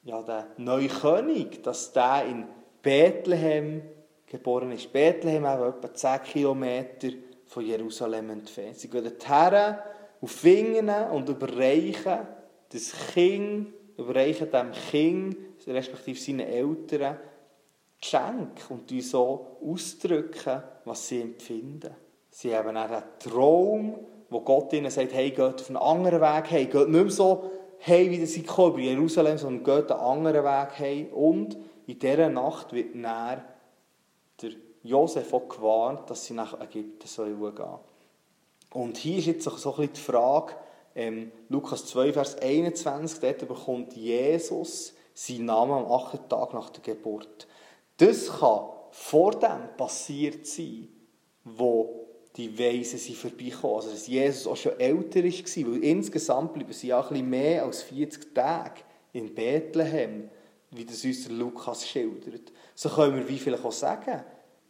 ja, 0.05 0.23
der 0.23 0.49
neue 0.57 0.89
König, 0.89 1.63
dass 1.63 1.93
der 1.93 2.25
in 2.27 2.47
Bethlehem 2.83 3.83
geboren 4.27 4.73
ist. 4.73 4.93
Bethlehem 4.93 5.45
eben 5.45 5.63
etwa 5.63 5.95
10 5.95 6.23
Kilometer 6.23 7.09
von 7.47 7.65
Jerusalem 7.65 8.31
entfernt. 8.31 8.79
Sie 8.79 8.89
gehen 8.89 9.05
dorthin 9.05 9.77
und 10.21 10.29
finden 10.29 11.11
und 11.11 11.29
überreichen 11.29 12.27
das 12.71 12.93
Kind, 13.13 13.73
überreichen 13.97 14.51
dem 14.51 14.73
Kind, 14.73 15.37
respektive 15.69 16.19
seinen 16.19 16.41
Eltern, 16.41 17.19
Geschenk 18.01 18.71
und 18.71 18.89
die 18.91 19.01
so 19.01 19.59
ausdrücken, 19.65 20.63
was 20.85 21.09
sie 21.09 21.21
empfinden. 21.21 21.95
Sie 22.31 22.55
haben 22.55 22.77
einen 22.77 23.03
Traum, 23.19 23.99
wo 24.31 24.41
Gott 24.41 24.73
ihnen 24.73 24.91
sagt, 24.91 25.13
hey, 25.13 25.31
geht 25.31 25.41
auf 25.41 25.69
einen 25.69 25.77
anderen 25.77 26.21
Weg, 26.21 26.51
hey, 26.51 26.67
geht 26.67 26.89
nicht 26.89 27.03
mehr 27.03 27.11
so, 27.11 27.51
hey, 27.79 28.11
wie 28.11 28.25
sie 28.27 28.43
kommen 28.43 28.75
über 28.75 28.83
Jerusalem, 28.83 29.39
sondern 29.39 29.65
geht 29.65 29.91
einen 29.91 30.01
anderen 30.01 30.45
Weg, 30.45 30.69
hey. 30.75 31.09
Und 31.13 31.57
in 31.87 31.99
dieser 31.99 32.29
Nacht 32.29 32.73
wird 32.73 32.95
näher 32.95 33.45
der 34.41 34.51
Josef 34.83 35.33
auch 35.33 35.49
gewarnt, 35.49 36.09
dass 36.11 36.27
sie 36.27 36.35
nach 36.35 36.61
Ägypten 36.61 37.09
sollen 37.09 37.41
gehen 37.41 37.57
sollen. 37.57 37.79
Und 38.71 38.99
hier 38.99 39.19
ist 39.19 39.27
jetzt 39.27 39.45
so 39.45 39.51
ein 39.51 39.77
bisschen 39.77 39.93
die 39.95 40.01
Frage, 40.01 40.55
ähm, 40.95 41.33
Lukas 41.49 41.87
2, 41.87 42.13
Vers 42.13 42.39
21, 42.39 43.21
dort 43.21 43.49
bekommt 43.49 43.95
Jesus 43.95 44.95
seinen 45.19 45.47
Namen 45.47 45.73
am 45.73 45.91
achten 45.91 46.29
Tag 46.29 46.55
nach 46.55 46.71
der 46.71 46.95
Geburt. 46.95 47.49
Das 47.97 48.29
kann 48.39 48.69
vor 48.93 49.33
dem 49.33 49.77
passiert 49.77 50.47
sein, 50.47 50.89
wo 51.45 52.07
die 52.37 52.57
Weisen 52.57 53.01
sind 53.01 53.17
vorbeigekommen. 53.17 53.77
Also, 53.77 53.91
dass 53.91 54.07
Jesus 54.07 54.47
auch 54.47 54.57
schon 54.57 54.79
älter 54.79 55.25
war. 55.25 55.73
Weil 55.73 55.83
insgesamt 55.83 56.53
bleiben 56.53 56.73
sie 56.73 56.89
ja 56.89 57.05
ein 57.05 57.29
mehr 57.29 57.65
als 57.65 57.83
40 57.83 58.33
Tage 58.33 58.83
in 59.13 59.35
Bethlehem, 59.35 60.31
wie 60.71 60.85
das 60.85 61.05
uns 61.05 61.29
Lukas 61.29 61.89
schildert. 61.89 62.53
So 62.77 62.89
können 62.89 63.17
wir 63.17 63.29
wie 63.29 63.39
vielleicht 63.39 63.65
auch 63.65 63.73
sagen, 63.73 64.23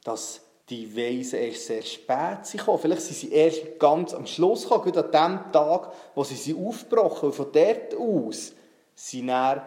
dass 0.02 0.40
die 0.70 0.96
Weisen 0.96 1.40
erst 1.40 1.66
sehr 1.66 1.82
spät 1.82 2.44
sind 2.46 2.61
gekommen. 2.61 2.78
Vielleicht 2.78 3.02
sind 3.02 3.16
sie 3.16 3.32
erst 3.32 3.78
ganz 3.78 4.14
am 4.14 4.26
Schluss 4.26 4.62
gekommen, 4.62 4.96
an 4.96 5.11
dem 5.11 5.52
Tag, 5.52 5.92
wo 6.14 6.24
sie 6.24 6.37
sie 6.37 6.54
aufgebrochen. 6.54 7.26
Und 7.26 7.34
von 7.34 7.52
dort 7.52 7.94
aus 7.94 8.52
sind 8.94 9.26
dann 9.26 9.61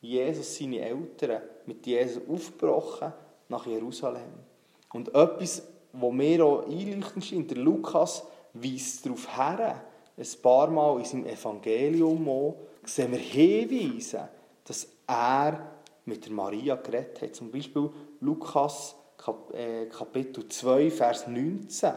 Jesus, 0.00 0.56
seine 0.56 0.80
Eltern, 0.80 1.42
mit 1.66 1.86
Jesus 1.86 2.22
aufgebrochen 2.28 3.12
nach 3.48 3.66
Jerusalem. 3.66 4.32
Und 4.92 5.08
etwas, 5.14 5.62
was 5.92 6.12
mir 6.12 6.44
auch 6.44 6.66
einleuchtend 6.66 7.24
scheint, 7.24 7.50
der 7.50 7.58
Lukas 7.58 8.24
weist 8.54 9.04
darauf 9.04 9.36
her, 9.36 9.84
ein 10.16 10.42
paar 10.42 10.70
Mal 10.70 10.98
in 10.98 11.04
seinem 11.04 11.26
Evangelium 11.26 12.28
auch, 12.28 12.56
sehen 12.84 13.12
wir 13.12 13.18
Hinweise, 13.18 14.28
dass 14.64 14.88
er 15.06 15.70
mit 16.04 16.26
der 16.26 16.32
Maria 16.32 16.76
geredet 16.76 17.22
hat. 17.22 17.34
Zum 17.34 17.50
Beispiel 17.50 17.90
Lukas 18.20 18.94
äh, 19.52 19.86
Kapitel 19.86 20.48
2, 20.48 20.90
Vers 20.90 21.26
19. 21.26 21.92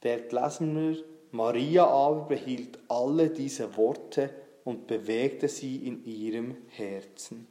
Dort 0.00 0.32
lesen 0.32 0.76
wir, 0.76 1.04
Maria 1.32 1.86
aber 1.86 2.26
behielt 2.26 2.78
alle 2.88 3.30
diese 3.30 3.76
Worte 3.76 4.30
und 4.64 4.86
bewegte 4.86 5.48
sie 5.48 5.86
in 5.86 6.04
ihrem 6.04 6.56
Herzen. 6.68 7.46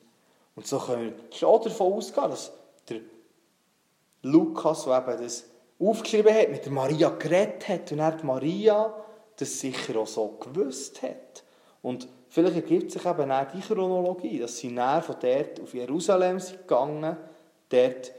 Und 0.56 0.68
so 0.68 0.80
können 0.80 1.14
wir 1.16 1.38
schon 1.38 1.62
davon 1.62 1.94
ausgehen, 1.94 2.30
dass 2.30 2.52
der 2.90 3.00
Lukas, 4.24 4.86
der 4.86 4.98
eben 4.98 5.24
das 5.24 5.46
aufgeschrieben 5.80 6.34
hat, 6.34 6.50
mit 6.50 6.66
der 6.66 6.72
Maria 6.72 7.10
geredet 7.10 7.68
hat 7.68 7.92
und 7.92 8.00
er 8.00 8.24
Maria 8.24 8.94
das 9.38 9.60
sicher 9.60 9.98
auch 9.98 10.08
so 10.08 10.38
gewusst 10.40 11.02
hat. 11.02 11.44
Und 11.82 12.08
vielleicht 12.28 12.58
ergibt 12.58 12.92
sich 12.92 13.06
eben 13.06 13.32
auch 13.32 13.48
die 13.54 13.62
Chronologie, 13.62 14.40
dass 14.40 14.58
sie 14.58 14.70
näher 14.70 15.02
von 15.02 15.16
dort 15.22 15.62
auf 15.62 15.74
Jerusalem 15.74 16.40
sind 16.40 16.68
gegangen, 16.68 17.16
dort 17.70 18.12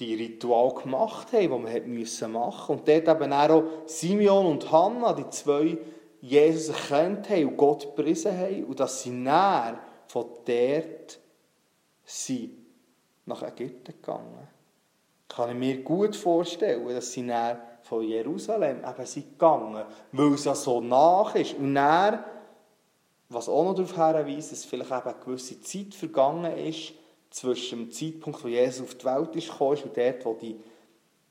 die 0.00 0.14
Ritual 0.14 0.74
gemacht 0.74 1.32
haben, 1.32 1.40
die 1.40 1.48
man 1.48 1.62
machen 1.62 1.98
musste. 1.98 2.26
Und 2.26 2.88
dort 2.88 3.08
eben 3.08 3.32
auch 3.32 3.62
Simeon 3.86 4.46
und 4.46 4.72
Hannah, 4.72 5.12
die 5.12 5.30
zwei 5.30 5.78
Jesus 6.24 6.74
erkannt 6.74 7.28
haben 7.28 7.48
und 7.48 7.56
Gott 7.58 7.82
gepriesen 7.94 8.36
haben 8.36 8.64
und 8.64 8.80
dass 8.80 9.02
sie 9.02 9.10
näher 9.10 9.78
von 10.06 10.24
dort 10.46 11.18
sind 12.04 12.52
nach 13.26 13.42
Ägypten 13.42 13.92
gegangen. 13.92 14.48
Kann 15.28 15.50
ich 15.50 15.56
mir 15.56 15.82
gut 15.82 16.16
vorstellen, 16.16 16.88
dass 16.88 17.12
sie 17.12 17.22
näher 17.22 17.60
von 17.82 18.02
Jerusalem 18.02 18.78
eben 18.78 19.06
sind 19.06 19.32
gegangen, 19.32 19.84
weil 20.12 20.32
es 20.32 20.44
ja 20.44 20.54
so 20.54 20.80
nach 20.80 21.34
ist. 21.34 21.54
Und 21.54 21.74
näher, 21.74 22.24
was 23.28 23.48
auch 23.48 23.64
noch 23.64 23.74
darauf 23.74 23.92
hinweist, 23.92 24.52
dass 24.52 24.64
vielleicht 24.64 24.90
eben 24.90 25.02
eine 25.02 25.24
gewisse 25.24 25.60
Zeit 25.60 25.94
vergangen 25.94 26.56
ist, 26.56 26.94
zwischen 27.28 27.80
dem 27.80 27.90
Zeitpunkt, 27.90 28.42
wo 28.44 28.48
Jesus 28.48 28.86
auf 28.86 28.94
die 28.94 29.04
Welt 29.04 29.36
ist 29.36 29.50
gekommen 29.50 29.82
und 29.82 29.96
dort, 29.96 30.24
wo 30.24 30.34
die, 30.34 30.56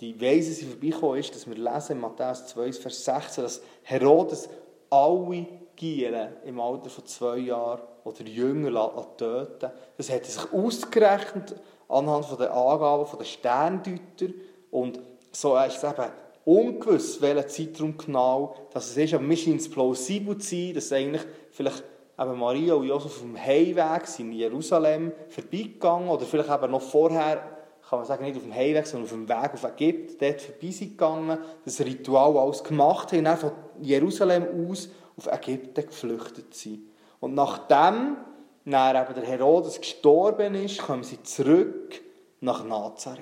die 0.01 0.19
Weisen 0.19 0.53
sind 0.53 0.71
vorbeigekommen 0.71 1.17
ist, 1.17 1.34
dass 1.34 1.47
wir 1.47 1.56
lesen 1.56 1.93
in 1.93 2.01
Matthäus 2.01 2.45
2, 2.47 2.73
Vers 2.73 3.06
16, 3.06 3.43
dass 3.43 3.62
Herodes 3.84 4.49
alle 4.93 5.47
Gieren 5.75 6.29
im 6.45 6.60
Alter 6.60 6.89
von 6.89 7.06
zwei 7.06 7.38
Jahren 7.38 7.82
oder 8.03 8.21
jünger 8.23 9.08
töten. 9.17 9.71
Das 9.97 10.10
hat 10.12 10.25
sich 10.25 10.53
ausgerechnet 10.53 11.56
anhand 11.89 12.39
der 12.39 12.53
Angaben 12.53 13.17
der 13.17 13.25
Sterndeuter 13.25 14.34
und 14.71 14.99
so 15.32 15.58
ist 15.58 15.77
es 15.77 15.84
eben 15.84 16.12
ungewiss, 16.45 17.21
welcher 17.21 17.47
Zeitraum 17.47 17.97
genau 17.97 18.56
das 18.71 18.95
ist, 18.95 19.13
aber 19.13 19.23
mir 19.23 19.38
scheint 19.38 19.62
es 19.62 19.69
plausibel 19.69 20.38
zu 20.38 20.56
sein, 20.56 20.73
dass 20.75 20.91
eigentlich 20.91 21.23
vielleicht 21.51 21.84
eben 22.19 22.38
Maria 22.38 22.75
und 22.75 22.88
Josef 22.88 23.13
auf 23.13 23.21
dem 23.21 23.38
Heimweg 23.38 24.19
in 24.19 24.32
Jerusalem 24.34 25.12
vorbeigegangen 25.29 26.10
oder 26.10 26.25
vielleicht 26.25 26.49
eben 26.49 26.71
noch 26.71 26.82
vorher, 26.82 27.53
kann 27.93 27.99
man 27.99 28.08
sagen, 28.08 28.25
nicht 28.25 28.38
auf 28.38 28.43
dem 28.43 28.56
Heimweg, 28.56 28.88
sondern 28.88 29.06
auf 29.06 29.12
dem 29.12 29.29
Weg 29.29 29.53
auf 29.53 29.63
Ägypten, 29.63 30.17
dort 30.19 30.41
vorbei 30.41 30.71
sind 30.71 30.91
gegangen, 30.91 31.38
das 31.63 31.79
Ritual 31.79 32.38
alles 32.38 32.63
gemacht 32.63 33.12
haben 33.12 33.19
und 33.19 33.25
dann 33.25 33.38
von 33.38 33.51
Jerusalem 33.82 34.47
aus 34.67 34.89
auf 35.15 35.27
Ägypten 35.27 35.86
geflüchtet 35.86 36.53
sind. 36.56 36.88
Und 37.19 37.36
nachdem 37.36 38.17
dann 38.65 38.95
eben 38.95 39.13
der 39.13 39.25
Herodes 39.25 39.79
gestorben 39.79 40.56
ist, 40.56 40.79
kommen 40.79 41.03
sie 41.03 41.21
zurück 41.21 42.01
nach 42.41 42.65
Nazareth. 42.65 43.21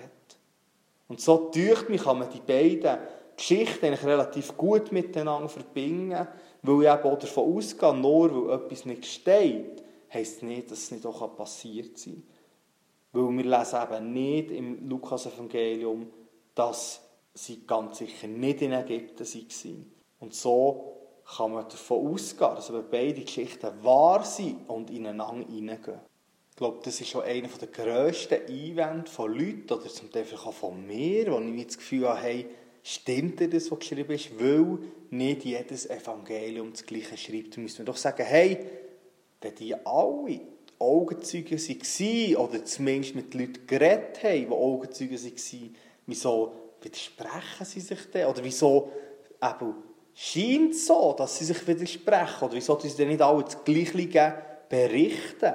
Und 1.09 1.19
so 1.19 1.49
tücht 1.49 1.89
mich, 1.89 2.03
kann 2.03 2.19
man 2.19 2.29
die 2.29 2.39
beiden 2.39 2.97
Geschichten 3.35 3.87
eigentlich 3.87 4.05
relativ 4.05 4.55
gut 4.55 4.93
miteinander 4.93 5.49
verbinden, 5.49 6.27
weil 6.61 6.83
ich 6.83 6.89
eben 6.89 7.03
auch 7.03 7.19
davon 7.19 7.57
ausgehe, 7.57 7.93
nur 7.93 8.47
weil 8.47 8.55
etwas 8.55 8.85
nicht 8.85 9.05
steht, 9.05 9.83
heisst 10.13 10.43
nicht, 10.43 10.71
dass 10.71 10.79
es 10.79 10.91
nicht 10.91 11.05
auch 11.05 11.35
passiert 11.35 11.97
sein 11.97 12.13
kann. 12.13 12.23
Weil 13.13 13.37
wir 13.37 13.43
lesen 13.43 13.79
eben 13.83 14.13
nicht 14.13 14.51
im 14.51 14.89
Lukas-Evangelium, 14.89 16.07
dass 16.55 17.01
sie 17.33 17.65
ganz 17.65 17.97
sicher 17.97 18.27
nicht 18.27 18.61
in 18.61 18.71
Ägypten 18.71 19.25
waren. 19.25 19.91
Und 20.19 20.33
so 20.33 20.97
kann 21.35 21.53
man 21.53 21.63
davon 21.63 22.13
ausgehen, 22.13 22.55
dass 22.55 22.69
aber 22.69 22.83
beide 22.83 23.21
Geschichten 23.21 23.71
wahr 23.83 24.23
sind 24.23 24.69
und 24.69 24.89
ineinander 24.89 25.47
hineingehen. 25.47 25.99
Ich 26.51 26.57
glaube, 26.57 26.79
das 26.83 26.99
ist 26.99 27.09
schon 27.09 27.23
einer 27.23 27.47
der 27.47 27.69
grössten 27.69 28.45
Einwände 28.47 29.09
von 29.09 29.31
Leuten, 29.31 29.73
oder 29.73 29.87
zum 29.87 30.11
Teil 30.11 30.25
auch 30.35 30.53
von 30.53 30.85
mir, 30.85 31.31
wo 31.31 31.39
ich 31.39 31.65
das 31.65 31.77
Gefühl 31.77 32.07
habe, 32.07 32.19
hey, 32.19 32.47
stimmt 32.83 33.39
das, 33.53 33.71
was 33.71 33.79
geschrieben 33.79 34.11
ist, 34.11 34.39
weil 34.39 34.79
nicht 35.09 35.45
jedes 35.45 35.89
Evangelium 35.89 36.71
das 36.71 36.85
Gleiche 36.85 37.17
schreibt. 37.17 37.55
Da 37.55 37.61
müssen 37.61 37.79
wir 37.79 37.85
doch 37.85 37.97
sagen, 37.97 38.25
hey, 38.25 38.59
wenn 39.39 39.55
die 39.55 39.73
alle 39.73 40.41
Augenzeuge 40.81 41.57
waren, 41.57 42.35
oder 42.35 42.65
zumindest 42.65 43.15
mit 43.15 43.33
Leuten 43.33 43.65
geredet 43.67 44.23
haben, 44.23 44.47
die 44.47 44.49
Augenzeuge 44.49 45.15
waren, 45.15 45.75
wieso 46.05 46.53
widersprechen 46.81 47.65
sie 47.65 47.79
sich 47.79 48.11
denn? 48.11 48.27
Oder 48.27 48.43
wieso 48.43 48.91
eben, 49.41 49.75
scheint 50.13 50.73
es 50.73 50.87
so, 50.87 51.13
dass 51.17 51.37
sie 51.37 51.45
sich 51.45 51.67
widersprechen? 51.67 52.45
Oder 52.45 52.53
wieso 52.53 52.79
sie 52.79 52.89
denn 52.89 53.09
nicht 53.09 53.21
alle 53.21 53.43
das 53.43 53.63
Gleiche 53.63 54.33
berichten? 54.67 55.53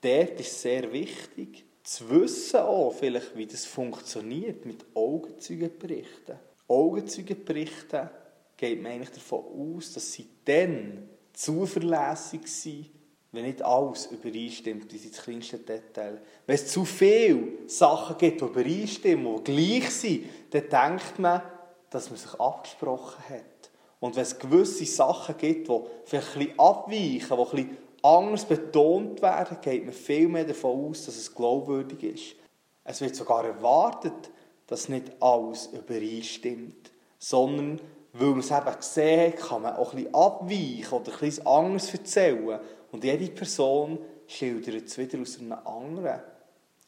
Dort 0.00 0.40
ist 0.40 0.52
es 0.52 0.62
sehr 0.62 0.92
wichtig, 0.92 1.64
zu 1.82 2.10
wissen 2.10 2.60
auch, 2.60 2.92
vielleicht, 2.92 3.36
wie 3.36 3.46
das 3.46 3.64
funktioniert 3.64 4.66
mit 4.66 4.84
Augenzeugenberichten. 4.94 6.38
Augenzeugenberichte 6.68 8.10
geht 8.56 8.82
man 8.82 8.92
eigentlich 8.92 9.10
davon 9.10 9.76
aus, 9.76 9.92
dass 9.92 10.12
sie 10.12 10.26
dann 10.44 11.08
zuverlässig 11.32 12.46
sind, 12.48 12.90
wenn 13.36 13.44
nicht 13.44 13.62
alles 13.62 14.06
übereinstimmt, 14.06 14.88
bis 14.88 15.04
ins 15.04 15.22
kleinste 15.22 15.58
Detail. 15.58 16.20
Wenn 16.46 16.54
es 16.54 16.68
zu 16.68 16.84
viele 16.84 17.68
Sachen 17.68 18.16
gibt, 18.18 18.40
die 18.40 18.44
übereinstimmen, 18.46 19.44
die 19.44 19.52
gleich 19.52 19.90
sind, 19.90 20.24
dann 20.50 20.98
denkt 20.98 21.18
man, 21.18 21.42
dass 21.90 22.10
man 22.10 22.18
sich 22.18 22.34
abgesprochen 22.40 23.22
hat. 23.28 23.70
Und 24.00 24.16
wenn 24.16 24.22
es 24.22 24.38
gewisse 24.38 24.86
Sachen 24.86 25.36
gibt, 25.36 25.68
die 25.68 25.80
vielleicht 26.04 26.36
ein 26.36 26.58
abweichen, 26.58 27.46
die 27.52 27.68
anders 28.02 28.44
betont 28.44 29.20
werden, 29.22 29.58
geht 29.60 29.84
man 29.84 29.94
viel 29.94 30.28
mehr 30.28 30.44
davon 30.44 30.90
aus, 30.90 31.04
dass 31.04 31.16
es 31.16 31.34
glaubwürdig 31.34 32.02
ist. 32.02 32.36
Es 32.84 33.00
wird 33.00 33.16
sogar 33.16 33.44
erwartet, 33.44 34.30
dass 34.66 34.88
nicht 34.88 35.10
alles 35.20 35.68
übereinstimmt, 35.72 36.90
sondern 37.18 37.80
weil 38.18 38.28
man 38.28 38.40
es 38.40 38.50
eben 38.50 38.76
gesehen 38.76 39.32
hat, 39.32 39.36
kann 39.36 39.62
man 39.62 39.76
auch 39.76 39.92
ein 39.92 39.96
bisschen 39.96 40.14
abweichen 40.14 40.92
oder 40.92 41.12
ein 41.12 41.18
bisschen 41.18 41.46
anders 41.46 41.92
erzählen. 41.92 42.60
Und 42.92 43.04
jede 43.04 43.28
Person 43.28 43.98
schildert 44.26 44.86
es 44.86 44.98
wieder 44.98 45.20
aus 45.20 45.38
einem 45.38 45.52
anderen 45.52 46.20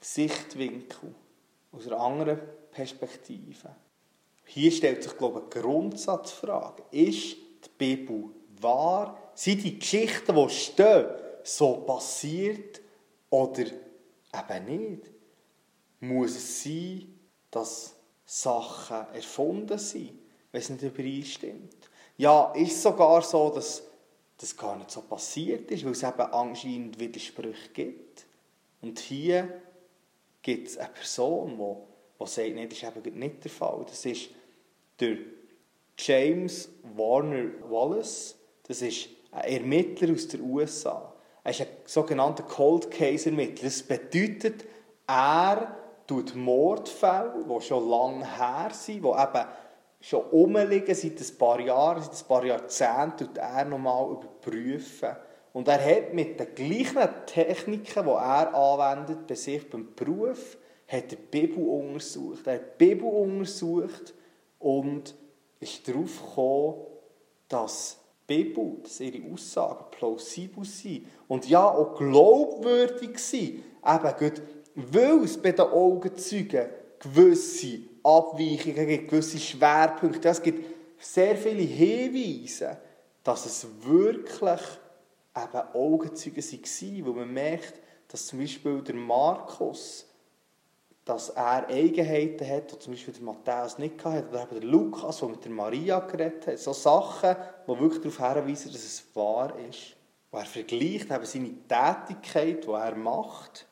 Sichtwinkel, 0.00 1.14
aus 1.72 1.86
einer 1.86 2.00
anderen 2.00 2.40
Perspektive. 2.70 3.74
Hier 4.44 4.72
stellt 4.72 5.02
sich, 5.02 5.16
glaube 5.16 5.44
ich, 5.46 5.54
eine 5.54 5.62
Grundsatzfrage. 5.62 6.82
Ist 6.90 7.36
die 7.36 7.70
Bibel 7.76 8.30
wahr? 8.60 9.30
Sind 9.34 9.62
die 9.62 9.78
Geschichten, 9.78 10.34
die 10.34 10.50
stehen, 10.50 11.06
so 11.42 11.74
passiert 11.78 12.80
oder 13.30 13.64
eben 13.66 14.64
nicht? 14.64 15.10
Muss 16.00 16.36
es 16.36 16.62
sein, 16.62 17.18
dass 17.50 17.94
Sachen 18.24 19.14
erfunden 19.14 19.78
sind, 19.78 20.18
wenn 20.52 20.60
es 20.60 20.70
nicht 20.70 20.82
übereinstimmt. 20.82 21.76
Ja, 22.16 22.52
ist 22.52 22.82
sogar 22.82 23.22
so, 23.22 23.50
dass 23.50 23.82
das 24.38 24.56
gar 24.56 24.76
nicht 24.76 24.90
so 24.90 25.02
passiert 25.02 25.70
ist, 25.70 25.84
weil 25.84 25.92
es 25.92 26.02
eben 26.02 26.20
anscheinend 26.20 26.98
Widersprüche 26.98 27.70
gibt. 27.72 28.24
Und 28.80 28.98
hier 29.00 29.60
gibt 30.42 30.68
es 30.68 30.78
eine 30.78 30.90
Person, 30.90 31.58
die, 31.58 32.24
die 32.24 32.30
sagt, 32.30 32.54
nee, 32.54 32.66
das 32.66 32.78
ist 32.78 32.96
eben 32.96 33.18
nicht 33.18 33.44
der 33.44 33.50
Fall. 33.50 33.84
Das 33.88 34.06
ist 34.06 34.30
der 35.00 35.16
James 35.98 36.68
Warner 36.96 37.50
Wallace. 37.68 38.36
Das 38.62 38.80
ist 38.80 39.08
ein 39.32 39.52
Ermittler 39.52 40.14
aus 40.14 40.28
den 40.28 40.42
USA. 40.42 41.12
Er 41.42 41.50
ist 41.50 41.60
ein 41.60 41.66
sogenannter 41.84 42.44
Cold 42.44 42.90
Case 42.90 43.28
Ermittler. 43.28 43.64
Das 43.64 43.82
bedeutet, 43.82 44.64
er 45.06 45.76
tut 46.06 46.34
Mordfälle, 46.36 47.44
die 47.48 47.60
schon 47.60 47.88
lange 47.88 48.38
her 48.38 48.70
sind, 48.72 49.02
die 49.02 49.08
eben 49.08 49.46
schon 50.00 50.22
rumliegen 50.26 50.94
seit 50.94 51.20
ein 51.20 51.38
paar 51.38 51.60
Jahren, 51.60 52.02
seit 52.02 52.22
ein 52.22 52.28
paar 52.28 52.44
Jahrzehnten, 52.44 53.26
tut 53.26 53.38
er 53.38 53.64
nochmal 53.64 54.12
überprüfen. 54.12 55.16
Und 55.52 55.68
er 55.68 55.84
hat 55.84 56.14
mit 56.14 56.38
den 56.38 56.54
gleichen 56.54 57.26
Techniken, 57.26 58.04
die 58.04 58.10
er 58.10 58.54
anwendet 58.54 59.26
bei 59.26 59.34
sich 59.34 59.68
beim 59.68 59.88
Beruf, 59.94 60.56
hat 60.86 61.10
die 61.10 61.16
Bibel 61.16 61.64
untersucht. 61.64 62.46
Er 62.46 62.54
hat 62.54 62.80
die 62.80 62.86
Bibel 62.86 63.08
untersucht 63.08 64.14
und 64.58 65.14
ist 65.60 65.88
darauf 65.88 66.22
gekommen, 66.22 66.74
dass 67.48 67.98
die 68.28 68.44
Bibel, 68.44 68.76
dass 68.82 69.00
ihre 69.00 69.32
Aussagen 69.32 69.84
plausibel 69.90 70.64
sind 70.64 71.06
und 71.26 71.48
ja 71.48 71.66
auch 71.68 71.96
glaubwürdig 71.96 73.18
sind. 73.18 73.64
Eben, 73.84 74.32
weil 74.74 75.24
es 75.24 75.36
bei 75.36 75.52
den 75.52 75.66
Augenzeugen 75.66 76.68
gewisse 76.98 77.78
Abweichungen 78.08 78.86
gibt, 78.86 79.10
gewisse 79.10 79.38
Schwerpunkte. 79.38 80.28
Es 80.28 80.42
gibt 80.42 80.64
sehr 80.98 81.36
viele 81.36 81.62
Hinweise, 81.62 82.78
dass 83.22 83.46
es 83.46 83.66
wirklich 83.82 84.60
eben 85.36 85.74
Augenzeuge 85.74 86.42
waren, 86.42 87.06
wo 87.06 87.12
man 87.12 87.32
merkt, 87.32 87.74
dass 88.08 88.26
zum 88.26 88.38
Beispiel 88.40 88.80
der 88.82 88.94
Markus, 88.94 90.06
dass 91.04 91.30
er 91.30 91.68
Eigenheiten 91.68 92.48
hat, 92.48 92.72
die 92.72 92.78
zum 92.78 92.92
Beispiel 92.94 93.14
der 93.14 93.22
Matthäus 93.22 93.78
nicht 93.78 94.02
hatte, 94.04 94.28
oder 94.28 94.42
eben 94.42 94.60
der 94.60 94.68
Lukas, 94.68 95.18
der 95.18 95.28
mit 95.28 95.44
der 95.44 95.52
Maria 95.52 96.00
geredet 96.00 96.46
hat. 96.46 96.58
So 96.58 96.72
Sachen, 96.72 97.36
die 97.66 97.80
wirklich 97.80 98.14
darauf 98.14 98.34
hinweisen, 98.34 98.72
dass 98.72 98.84
es 98.84 99.04
wahr 99.14 99.54
ist. 99.68 99.94
Und 100.30 100.38
er 100.40 100.46
vergleicht 100.46 101.10
eben 101.10 101.24
seine 101.24 101.54
Tätigkeit, 101.68 102.64
die 102.64 102.70
er 102.70 102.94
macht, 102.94 103.66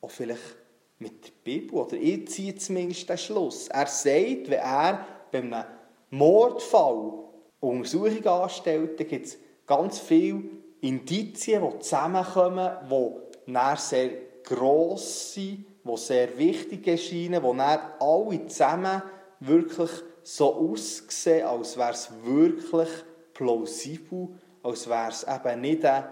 auch 0.00 0.10
vielleicht 0.10 0.63
mit 1.04 1.24
der 1.24 1.32
Bibel. 1.44 1.78
Oder 1.78 1.96
ich 1.96 2.28
ziehe 2.28 2.54
zumindest 2.54 3.08
den 3.08 3.18
Schluss. 3.18 3.68
Er 3.68 3.86
sagt, 3.86 4.48
wenn 4.48 4.52
er 4.58 5.06
bei 5.30 5.38
einem 5.38 5.64
Mordfall 6.10 7.12
Untersuchung 7.60 8.26
anstellt, 8.26 8.98
dann 8.98 9.08
gibt 9.08 9.26
es 9.26 9.38
ganz 9.66 9.98
viele 9.98 10.42
Indizien, 10.80 11.62
die 11.62 11.78
zusammenkommen, 11.78 12.70
die 12.90 13.52
dann 13.52 13.76
sehr 13.76 14.10
gross 14.42 15.34
sind, 15.34 15.64
die 15.84 15.96
sehr 15.96 16.36
wichtig 16.36 16.86
erscheinen, 16.86 17.42
die 17.42 17.56
dann 17.56 17.80
alle 18.00 18.46
zusammen 18.46 19.02
wirklich 19.40 19.90
so 20.22 20.54
aussehen, 20.54 21.46
als 21.46 21.76
wäre 21.76 21.92
es 21.92 22.10
wirklich 22.22 22.88
plausibel, 23.34 24.28
als 24.62 24.88
wäre 24.88 25.08
es 25.08 25.24
eben 25.24 25.60
nicht 25.60 25.84
eine 25.84 26.08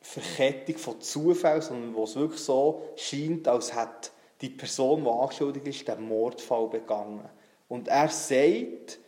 Verkettung 0.00 0.78
von 0.78 1.00
Zufällen, 1.00 1.60
sondern 1.60 1.94
wo 1.94 2.04
es 2.04 2.16
wirklich 2.16 2.40
so 2.40 2.82
scheint, 2.96 3.46
als 3.48 3.74
hätte 3.74 4.10
die 4.40 4.50
Person, 4.50 5.04
die 5.04 5.10
angeschuldigt 5.10 5.68
ist, 5.68 5.88
den 5.88 6.02
Mordfall 6.02 6.68
begangen. 6.68 7.28
Und 7.68 7.88
er 7.88 8.08
sagt, 8.08 8.98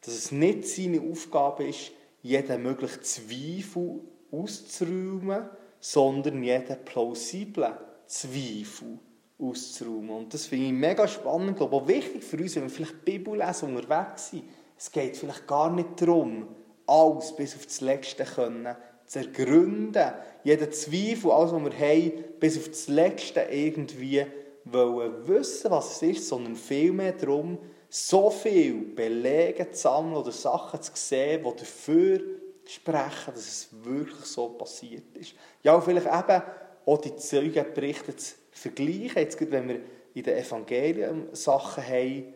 dass 0.00 0.14
es 0.14 0.32
nicht 0.32 0.66
seine 0.66 1.00
Aufgabe 1.00 1.68
ist, 1.68 1.92
jeden 2.22 2.62
möglichen 2.62 3.02
Zweifel 3.02 4.00
auszuräumen, 4.30 5.48
sondern 5.80 6.42
jeden 6.42 6.84
plausiblen 6.84 7.74
Zweifel 8.06 8.98
auszuräumen. 9.38 10.10
Und 10.10 10.34
das 10.34 10.46
finde 10.46 10.66
ich 10.66 10.72
mega 10.72 11.06
spannend, 11.06 11.56
glaube 11.56 11.76
auch 11.76 11.88
wichtig 11.88 12.24
für 12.24 12.38
uns, 12.38 12.56
wenn 12.56 12.64
wir 12.64 12.70
vielleicht 12.70 13.04
Bibel 13.04 13.36
lesen 13.36 13.76
unterwegs 13.76 14.30
sind. 14.30 14.44
Es 14.76 14.90
geht 14.90 15.16
vielleicht 15.16 15.46
gar 15.46 15.70
nicht 15.70 16.00
darum, 16.00 16.48
alles 16.86 17.34
bis 17.36 17.54
auf 17.54 17.66
das 17.66 17.80
Letzte 17.80 18.24
können 18.24 18.74
zu 19.06 19.18
ergründen. 19.20 20.12
Jeden 20.44 20.72
Zweifel, 20.72 21.30
alles, 21.30 21.52
was 21.52 21.64
wir 21.64 21.78
haben, 21.78 22.12
bis 22.38 22.58
auf 22.58 22.68
das 22.68 22.88
Letzte 22.88 23.40
irgendwie 23.40 24.24
wollen 24.72 25.26
wissen, 25.26 25.70
was 25.70 25.96
es 25.96 26.02
ist, 26.02 26.28
sondern 26.28 26.56
vielmehr 26.56 27.12
darum, 27.12 27.58
so 27.88 28.30
viel 28.30 28.74
Belege 28.74 29.70
zu 29.70 29.82
sammeln 29.82 30.16
oder 30.16 30.32
Sachen 30.32 30.82
zu 30.82 30.92
sehen, 30.94 31.44
die 31.44 31.56
dafür 31.56 32.20
sprechen, 32.66 33.32
dass 33.34 33.46
es 33.46 33.68
wirklich 33.82 34.26
so 34.26 34.50
passiert 34.50 35.16
ist. 35.16 35.34
Ja, 35.62 35.80
vielleicht 35.80 36.06
eben 36.06 36.42
auch 36.84 36.98
die 36.98 37.16
Zeugenberichte 37.16 38.14
zu 38.16 38.34
vergleichen, 38.50 39.16
jetzt 39.16 39.50
wenn 39.50 39.68
wir 39.68 39.80
in 40.14 40.22
den 40.22 40.36
Evangelien 40.36 41.28
Sachen 41.34 41.84
haben, 41.86 42.34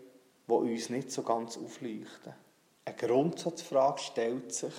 die 0.49 0.53
uns 0.53 0.91
nicht 0.91 1.11
so 1.11 1.23
ganz 1.23 1.59
aufleuchten. 1.59 2.35
Eine 2.85 2.97
Grundsatzfrage 2.97 4.01
stellt 4.01 4.53
sich, 4.53 4.75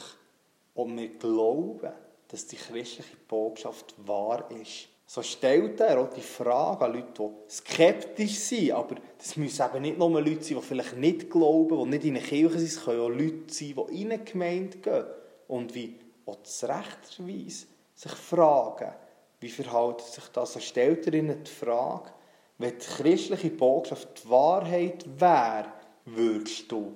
ob 0.75 0.89
wir 0.89 1.09
glauben, 1.17 1.91
dass 2.27 2.47
die 2.47 2.55
christliche 2.55 3.15
Botschaft 3.27 3.93
wahr 3.97 4.49
ist. 4.51 4.89
So 5.13 5.21
stellt 5.21 5.80
er 5.80 5.99
auch 5.99 6.10
die 6.10 6.21
Frage 6.21 6.86
an 6.86 6.93
Leute, 6.93 7.13
die 7.19 7.52
skeptisch 7.52 8.39
sind. 8.39 8.71
Aber 8.71 8.95
das 9.19 9.38
müssen 9.38 9.63
eben 9.63 9.82
nicht 9.84 9.99
nur 9.99 10.10
Leute 10.10 10.43
sein, 10.43 10.58
die 10.58 10.65
vielleicht 10.65 10.97
nicht 10.97 11.30
glauben, 11.30 11.78
die 11.78 11.89
nicht 11.91 12.06
in 12.06 12.15
der 12.15 12.23
Kirche 12.23 12.58
sind. 12.58 12.69
Es 12.69 12.84
können 12.84 12.99
auch 12.99 13.10
Leute 13.10 13.54
sein, 13.54 13.76
die 13.76 14.02
in 14.02 14.12
eine 14.12 14.23
Gemeinde 14.23 14.80
gehen. 14.80 15.06
Und 15.49 15.76
wie 15.76 15.99
auch 16.26 16.39
Rechterweise 16.63 17.67
sich 17.93 18.12
fragen, 18.12 18.91
wie 19.39 19.49
verhält 19.49 20.02
sich 20.02 20.23
das? 20.34 20.54
So 20.54 20.60
stellt 20.60 21.06
er 21.06 21.13
ihnen 21.13 21.43
die 21.43 21.52
Frage, 21.52 22.10
wenn 22.58 22.71
die 22.71 22.84
christliche 22.84 23.52
Botschaft 23.52 24.23
die 24.23 24.30
Wahrheit 24.32 25.06
wäre, 25.19 25.73
würdest 26.06 26.71
du 26.71 26.91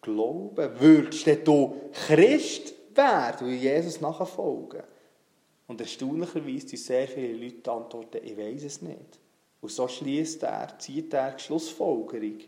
glauben? 0.00 0.80
Würdest 0.80 1.46
du 1.46 1.74
Christ 1.92 2.72
werden, 2.94 3.48
und 3.48 3.58
Jesus 3.58 4.00
nachfolgen? 4.00 4.84
Und 5.68 5.80
erstaunlicherweise 5.80 6.66
die 6.66 6.76
sehr 6.76 7.06
viele 7.06 7.34
Leute 7.34 7.70
antworten, 7.70 8.20
ich 8.24 8.36
weiß 8.36 8.64
es 8.64 8.82
nicht. 8.82 9.20
Und 9.60 9.70
so 9.70 9.86
schließt 9.86 10.42
er, 10.42 10.78
zieht 10.78 11.12
er 11.12 11.32
die 11.32 11.42
Schlussfolgerung, 11.42 12.38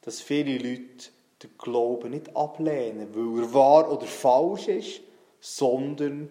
dass 0.00 0.20
viele 0.20 0.58
Leute 0.58 1.10
den 1.42 1.56
Glauben 1.56 2.10
nicht 2.10 2.34
ablehnen, 2.36 3.08
weil 3.14 3.44
er 3.44 3.54
wahr 3.54 3.92
oder 3.92 4.06
falsch 4.06 4.68
ist, 4.68 5.00
sondern 5.40 6.28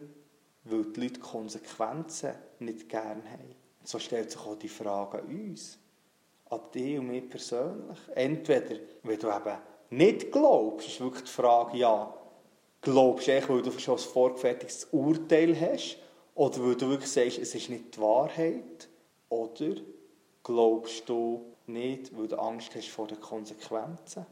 weil 0.66 0.86
die 0.86 1.02
Leute 1.02 1.20
Konsequenzen 1.22 2.34
nicht 2.60 2.90
gern 2.90 3.24
haben. 3.24 3.56
Und 3.80 3.88
so 3.88 3.98
stellt 3.98 4.30
sich 4.30 4.42
auch 4.42 4.58
die 4.58 4.68
Frage 4.68 5.20
an 5.20 5.28
uns, 5.28 5.80
an 6.50 6.60
dich 6.74 7.00
und 7.00 7.08
mich 7.08 7.30
persönlich. 7.30 8.00
Entweder, 8.16 8.76
wenn 9.04 9.20
du 9.20 9.28
eben 9.28 9.58
nicht 9.92 10.32
glaubst, 10.32 10.88
ist 10.88 11.00
wirklich 11.00 11.24
die 11.24 11.32
Frage, 11.32 11.78
ja, 11.78 12.14
glaubst 12.82 13.28
du 13.28 13.32
echt, 13.32 13.48
weil 13.48 13.62
du 13.62 13.72
schon 13.80 13.96
ein 13.96 14.00
vorgefertigtes 14.00 14.90
Urteil 14.92 15.58
hast, 15.60 16.00
oder 16.38 16.64
weil 16.64 16.76
du 16.76 16.88
wirklich 16.90 17.12
sagst, 17.12 17.40
es 17.40 17.56
ist 17.56 17.70
nicht 17.70 17.96
die 17.96 18.00
Wahrheit. 18.00 18.88
Oder 19.30 19.76
glaubst 20.44 21.10
du 21.10 21.44
nicht, 21.66 22.16
weil 22.16 22.28
du 22.28 22.38
Angst 22.38 22.76
hast 22.76 22.90
vor 22.90 23.08
den 23.08 23.20
Konsequenzen. 23.20 24.24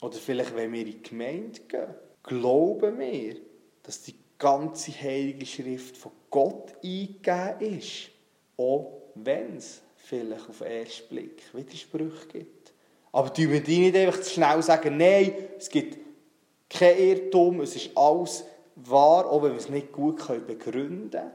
Oder 0.00 0.16
vielleicht, 0.16 0.56
wenn 0.56 0.72
wir 0.72 0.80
in 0.80 0.86
die 0.86 1.02
Gemeinde 1.02 1.60
gehen, 1.60 1.94
glauben 2.24 2.98
wir, 2.98 3.36
dass 3.84 4.02
die 4.02 4.16
ganze 4.38 4.90
Heilige 4.90 5.46
Schrift 5.46 5.96
von 5.96 6.10
Gott 6.30 6.74
eingegeben 6.82 7.78
ist. 7.78 8.10
Auch 8.56 9.02
wenn 9.14 9.58
es 9.58 9.82
vielleicht 9.94 10.50
auf 10.50 10.58
den 10.58 10.66
ersten 10.66 11.08
Blick 11.08 11.42
Widersprüche 11.54 12.26
gibt. 12.26 12.72
Aber 13.12 13.32
tun 13.32 13.52
wir 13.52 13.62
die 13.62 13.78
nicht 13.78 13.96
einfach 13.96 14.20
zu 14.20 14.30
schnell 14.30 14.60
sagen, 14.64 14.96
nein, 14.96 15.32
es 15.56 15.68
gibt 15.68 15.96
kein 16.68 16.98
Irrtum, 16.98 17.60
es 17.60 17.76
ist 17.76 17.96
alles 17.96 18.44
wahr, 18.76 19.26
auch 19.26 19.42
wenn 19.42 19.52
wir 19.52 19.58
es 19.58 19.68
nicht 19.68 19.92
gut 19.92 20.26
begründen 20.46 21.10
können? 21.10 21.30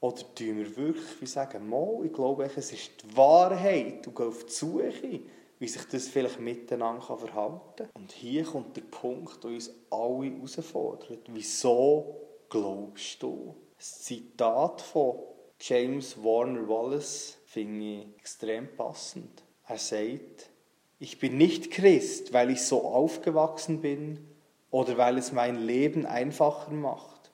Oder 0.00 0.34
tun 0.34 0.56
wir 0.58 0.76
wirklich 0.76 1.20
wie 1.20 1.26
sagen, 1.26 1.68
mal, 1.68 2.04
ich 2.04 2.12
glaube, 2.12 2.44
es 2.44 2.72
ist 2.72 2.90
die 3.04 3.16
Wahrheit 3.16 4.06
und 4.06 4.16
gehen 4.16 4.26
auf 4.26 4.44
die 4.44 4.52
Suche, 4.52 5.20
wie 5.60 5.68
sich 5.68 5.84
das 5.84 6.08
vielleicht 6.08 6.40
miteinander 6.40 7.16
verhalten 7.16 7.60
kann. 7.76 7.88
Und 7.94 8.10
hier 8.10 8.42
kommt 8.42 8.76
der 8.76 8.82
Punkt, 8.82 9.44
der 9.44 9.52
uns 9.52 9.70
alle 9.90 10.32
herausfordert. 10.32 11.20
Wieso 11.28 12.16
glaubst 12.48 13.22
du? 13.22 13.54
Das 13.78 14.00
Zitat 14.00 14.80
von 14.80 15.18
James 15.60 16.16
Warner 16.20 16.68
Wallace 16.68 17.38
finde 17.44 17.84
ich 17.84 18.06
extrem 18.18 18.74
passend. 18.74 19.44
Er 19.68 19.78
sagt, 19.78 20.50
ich 20.98 21.20
bin 21.20 21.38
nicht 21.38 21.70
Christ, 21.70 22.32
weil 22.32 22.50
ich 22.50 22.62
so 22.62 22.82
aufgewachsen 22.82 23.80
bin, 23.80 24.31
oder 24.72 24.96
weil 24.96 25.18
es 25.18 25.30
mein 25.30 25.64
Leben 25.64 26.06
einfacher 26.06 26.72
macht. 26.72 27.30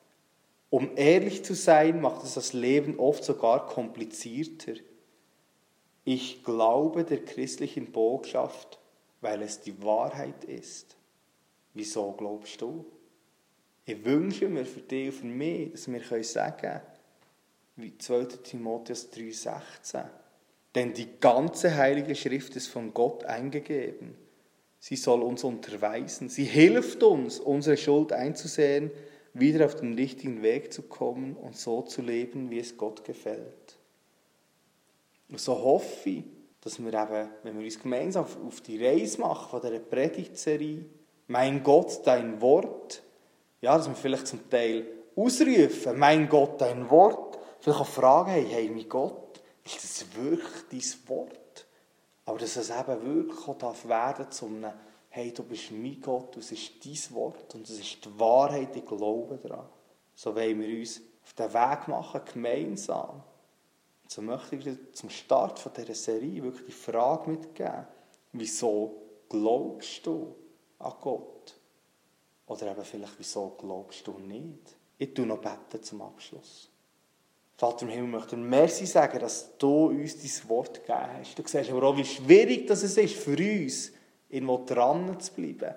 Um 0.70 0.90
ehrlich 0.96 1.44
zu 1.44 1.54
sein, 1.54 2.02
macht 2.02 2.24
es 2.24 2.34
das 2.34 2.52
Leben 2.52 2.98
oft 2.98 3.24
sogar 3.24 3.66
komplizierter. 3.66 4.74
Ich 6.04 6.44
glaube 6.44 7.04
der 7.04 7.24
christlichen 7.24 7.92
Botschaft, 7.92 8.78
weil 9.22 9.40
es 9.42 9.60
die 9.60 9.82
Wahrheit 9.82 10.44
ist. 10.44 10.96
Wieso 11.74 12.12
glaubst 12.12 12.60
du? 12.60 12.84
Ich 13.86 14.04
wünsche 14.04 14.48
mir 14.48 14.66
für 14.66 14.80
dich 14.80 15.06
und 15.06 15.12
für 15.12 15.26
mich, 15.26 15.72
dass 15.72 15.88
wir 15.88 16.24
sagen 16.24 16.56
können, 16.60 16.80
wie 17.76 17.96
2. 17.96 18.24
Timotheus 18.42 19.10
3,16. 19.12 20.04
Denn 20.74 20.92
die 20.92 21.08
ganze 21.20 21.74
Heilige 21.76 22.14
Schrift 22.14 22.56
ist 22.56 22.66
von 22.66 22.92
Gott 22.92 23.24
eingegeben 23.24 24.16
Sie 24.80 24.96
soll 24.96 25.22
uns 25.22 25.44
unterweisen. 25.44 26.28
Sie 26.28 26.44
hilft 26.44 27.02
uns, 27.02 27.40
unsere 27.40 27.76
Schuld 27.76 28.12
einzusehen, 28.12 28.90
wieder 29.34 29.66
auf 29.66 29.74
den 29.74 29.94
richtigen 29.94 30.42
Weg 30.42 30.72
zu 30.72 30.82
kommen 30.82 31.36
und 31.36 31.56
so 31.56 31.82
zu 31.82 32.02
leben, 32.02 32.50
wie 32.50 32.58
es 32.58 32.76
Gott 32.76 33.04
gefällt. 33.04 33.78
Und 35.28 35.40
so 35.40 35.58
hoffe 35.58 36.10
ich, 36.10 36.24
dass 36.60 36.78
wir 36.78 36.92
eben, 36.92 37.28
wenn 37.42 37.58
wir 37.58 37.64
uns 37.64 37.80
gemeinsam 37.80 38.24
auf 38.46 38.60
die 38.60 38.84
Reise 38.84 39.20
machen 39.20 39.48
von 39.50 39.60
dieser 39.60 39.78
Predigtserie, 39.82 40.84
mein 41.26 41.62
Gott, 41.62 42.00
dein 42.04 42.40
Wort, 42.40 43.02
ja, 43.60 43.76
dass 43.76 43.88
wir 43.88 43.94
vielleicht 43.94 44.26
zum 44.26 44.48
Teil 44.48 44.86
ausrufen, 45.14 45.98
mein 45.98 46.28
Gott, 46.28 46.60
dein 46.60 46.88
Wort, 46.90 47.38
vielleicht 47.60 47.80
auch 47.80 47.86
fragen, 47.86 48.30
hey, 48.30 48.46
hey, 48.48 48.70
mein 48.70 48.88
Gott, 48.88 49.40
ist 49.64 49.84
das 49.84 50.06
wirklich 50.16 50.62
dein 50.70 51.08
Wort? 51.08 51.38
Aber 52.28 52.36
dass 52.36 52.56
es 52.56 52.68
eben 52.68 53.02
wirklich 53.02 53.48
auch 53.48 53.56
darf 53.56 53.88
werden 53.88 54.30
zu 54.30 54.44
einem, 54.44 54.70
hey, 55.08 55.32
du 55.32 55.42
bist 55.44 55.72
mein 55.72 55.98
Gott, 55.98 56.36
das 56.36 56.52
ist 56.52 56.84
dein 56.84 57.14
Wort 57.16 57.54
und 57.54 57.62
das 57.66 57.78
ist 57.78 58.04
die 58.04 58.20
Wahrheit, 58.20 58.76
ich 58.76 58.84
glaube 58.84 59.38
daran. 59.38 59.66
So 60.14 60.36
wollen 60.36 60.60
wir 60.60 60.78
uns 60.78 61.00
auf 61.24 61.32
den 61.32 61.54
Weg 61.54 61.88
machen, 61.88 62.20
gemeinsam. 62.30 63.22
Und 64.02 64.10
so 64.10 64.20
möchte 64.20 64.56
ich 64.56 64.92
zum 64.92 65.08
Start 65.08 65.58
von 65.58 65.72
dieser 65.72 65.94
Serie 65.94 66.42
wirklich 66.42 66.66
die 66.66 66.72
Frage 66.72 67.30
mitgeben, 67.30 67.86
wieso 68.32 69.00
glaubst 69.30 70.04
du 70.04 70.34
an 70.80 70.92
Gott? 71.00 71.58
Oder 72.46 72.72
eben 72.72 72.84
vielleicht, 72.84 73.18
wieso 73.18 73.56
glaubst 73.56 74.06
du 74.06 74.18
nicht? 74.18 74.76
Ich 74.98 75.14
tue 75.14 75.24
noch 75.24 75.38
beten 75.38 75.82
zum 75.82 76.02
Abschluss. 76.02 76.68
Vater 77.58 77.86
im 77.86 77.88
Himmel, 77.88 78.20
möchte 78.20 78.36
Merci 78.36 78.86
sagen, 78.86 79.18
dass 79.18 79.58
du 79.58 79.86
uns 79.86 80.16
dein 80.16 80.48
Wort 80.48 80.74
gegeben 80.74 81.08
hast. 81.18 81.36
Du 81.36 81.42
siehst 81.44 81.70
aber 81.70 81.88
auch, 81.88 81.96
wie 81.96 82.04
schwierig 82.04 82.68
das 82.68 82.84
ist 82.84 83.14
für 83.14 83.36
uns, 83.36 83.90
irgendwo 84.28 84.64
dran 84.64 85.18
zu 85.18 85.32
bleiben. 85.32 85.74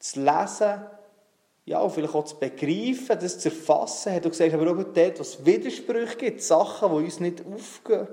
Zu 0.00 0.24
lesen, 0.24 0.84
ja, 1.64 1.78
und 1.78 1.92
vielleicht 1.92 2.12
auch 2.12 2.24
zu 2.24 2.36
begreifen, 2.36 3.20
das 3.20 3.38
zu 3.38 3.50
erfassen. 3.50 4.20
Du 4.20 4.32
siehst 4.32 4.52
aber 4.52 4.68
auch 4.68 4.82
dort, 4.82 5.20
was 5.20 5.46
Widersprüche 5.46 6.16
gibt, 6.16 6.42
Sachen, 6.42 6.90
die 6.90 7.04
uns 7.04 7.20
nicht 7.20 7.44
aufgehen. 7.46 8.08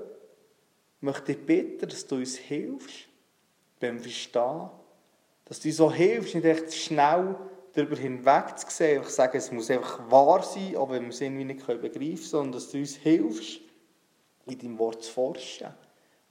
Ich 0.98 1.02
möchte 1.02 1.34
dich 1.34 1.44
bitten, 1.44 1.88
dass 1.88 2.06
du 2.06 2.14
uns 2.14 2.36
hilfst 2.36 3.08
beim 3.80 3.98
Verstehen. 3.98 4.70
Dass 5.46 5.58
du 5.58 5.66
uns 5.66 5.76
so 5.76 5.90
hilfst, 5.90 6.36
nicht 6.36 6.44
echt 6.44 6.72
schnell 6.72 7.34
darüber 7.74 7.96
hinweg 7.96 8.58
zu 8.58 8.66
sehen. 8.70 9.02
Ich 9.02 9.10
sage, 9.10 9.38
es 9.38 9.50
muss 9.50 9.70
einfach 9.70 10.10
wahr 10.10 10.42
sein, 10.42 10.76
auch 10.76 10.90
wenn 10.90 11.02
wir 11.02 11.10
es 11.10 11.20
irgendwie 11.20 11.44
nicht 11.44 11.66
begreifen 11.66 11.92
können, 11.92 12.16
sondern 12.16 12.52
dass 12.52 12.70
du 12.70 12.78
uns 12.78 12.96
hilfst, 12.96 13.60
in 14.46 14.58
deinem 14.58 14.78
Wort 14.78 15.02
zu 15.02 15.12
forschen 15.12 15.68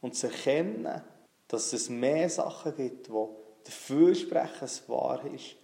und 0.02 0.16
zu 0.16 0.28
erkennen, 0.28 1.02
dass 1.48 1.74
es 1.74 1.90
mehr 1.90 2.30
Sachen 2.30 2.76
gibt, 2.76 3.08
die 3.08 3.28
dafür 3.64 4.16
sprechen, 4.16 4.60
dass 4.60 4.82
es 4.82 4.90
wahr 4.90 5.24
ist, 5.34 5.56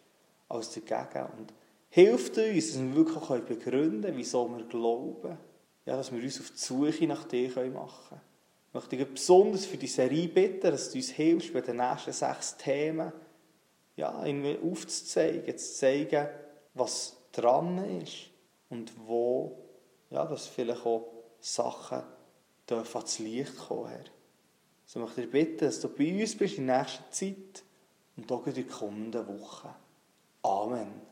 als 0.48 0.74
dagegen. 0.74 1.28
Und 1.38 1.54
hilft 1.90 2.38
uns, 2.38 2.74
dass 2.74 2.82
wir 2.82 2.96
wirklich 2.96 3.42
begründen 3.44 4.02
können, 4.02 4.18
wieso 4.18 4.50
wir 4.50 4.64
glauben, 4.66 5.38
ja, 5.86 5.96
dass 5.98 6.12
wir 6.12 6.22
uns 6.22 6.40
auf 6.40 6.52
die 6.52 6.58
Suche 6.58 7.08
nach 7.08 7.24
dir 7.26 7.50
machen 7.70 8.10
können. 8.10 8.22
Ich 8.68 8.74
möchte 8.74 8.98
dich 8.98 9.08
besonders 9.08 9.66
für 9.66 9.78
die 9.78 9.88
Serie 9.88 10.28
bitten, 10.28 10.70
dass 10.70 10.92
du 10.92 10.98
uns 10.98 11.10
hilfst 11.10 11.52
bei 11.52 11.62
den 11.62 11.78
nächsten 11.78 12.14
sechs 12.14 12.56
Themen, 12.58 13.12
ja, 14.00 14.26
irgendwie 14.26 14.58
aufzuzeigen, 14.64 15.58
zu 15.58 15.74
zeigen, 15.76 16.30
was 16.74 17.18
dran 17.34 18.00
ist 18.02 18.30
und 18.70 18.94
wo, 19.06 19.58
ja, 20.10 20.26
dass 20.26 20.48
vielleicht 20.48 20.86
auch 20.86 21.12
Sachen 21.42 22.04
dürfen 22.70 22.98
ans 22.98 23.20
Licht 23.20 23.58
kommen, 23.58 23.90
Herr. 23.90 24.06
So 24.86 25.00
möchte 25.00 25.24
ich 25.24 25.30
bitten, 25.30 25.66
dass 25.66 25.82
du 25.82 25.90
bei 25.90 26.22
uns 26.22 26.38
bist 26.38 26.58
in 26.58 26.68
der 26.68 26.80
nächsten 26.80 27.12
Zeit 27.12 27.64
und 28.16 28.32
auch 28.32 28.48
in 28.48 28.54
den 28.54 28.70
kommenden 28.70 29.28
Wochen. 29.28 29.70
Amen. 30.44 31.09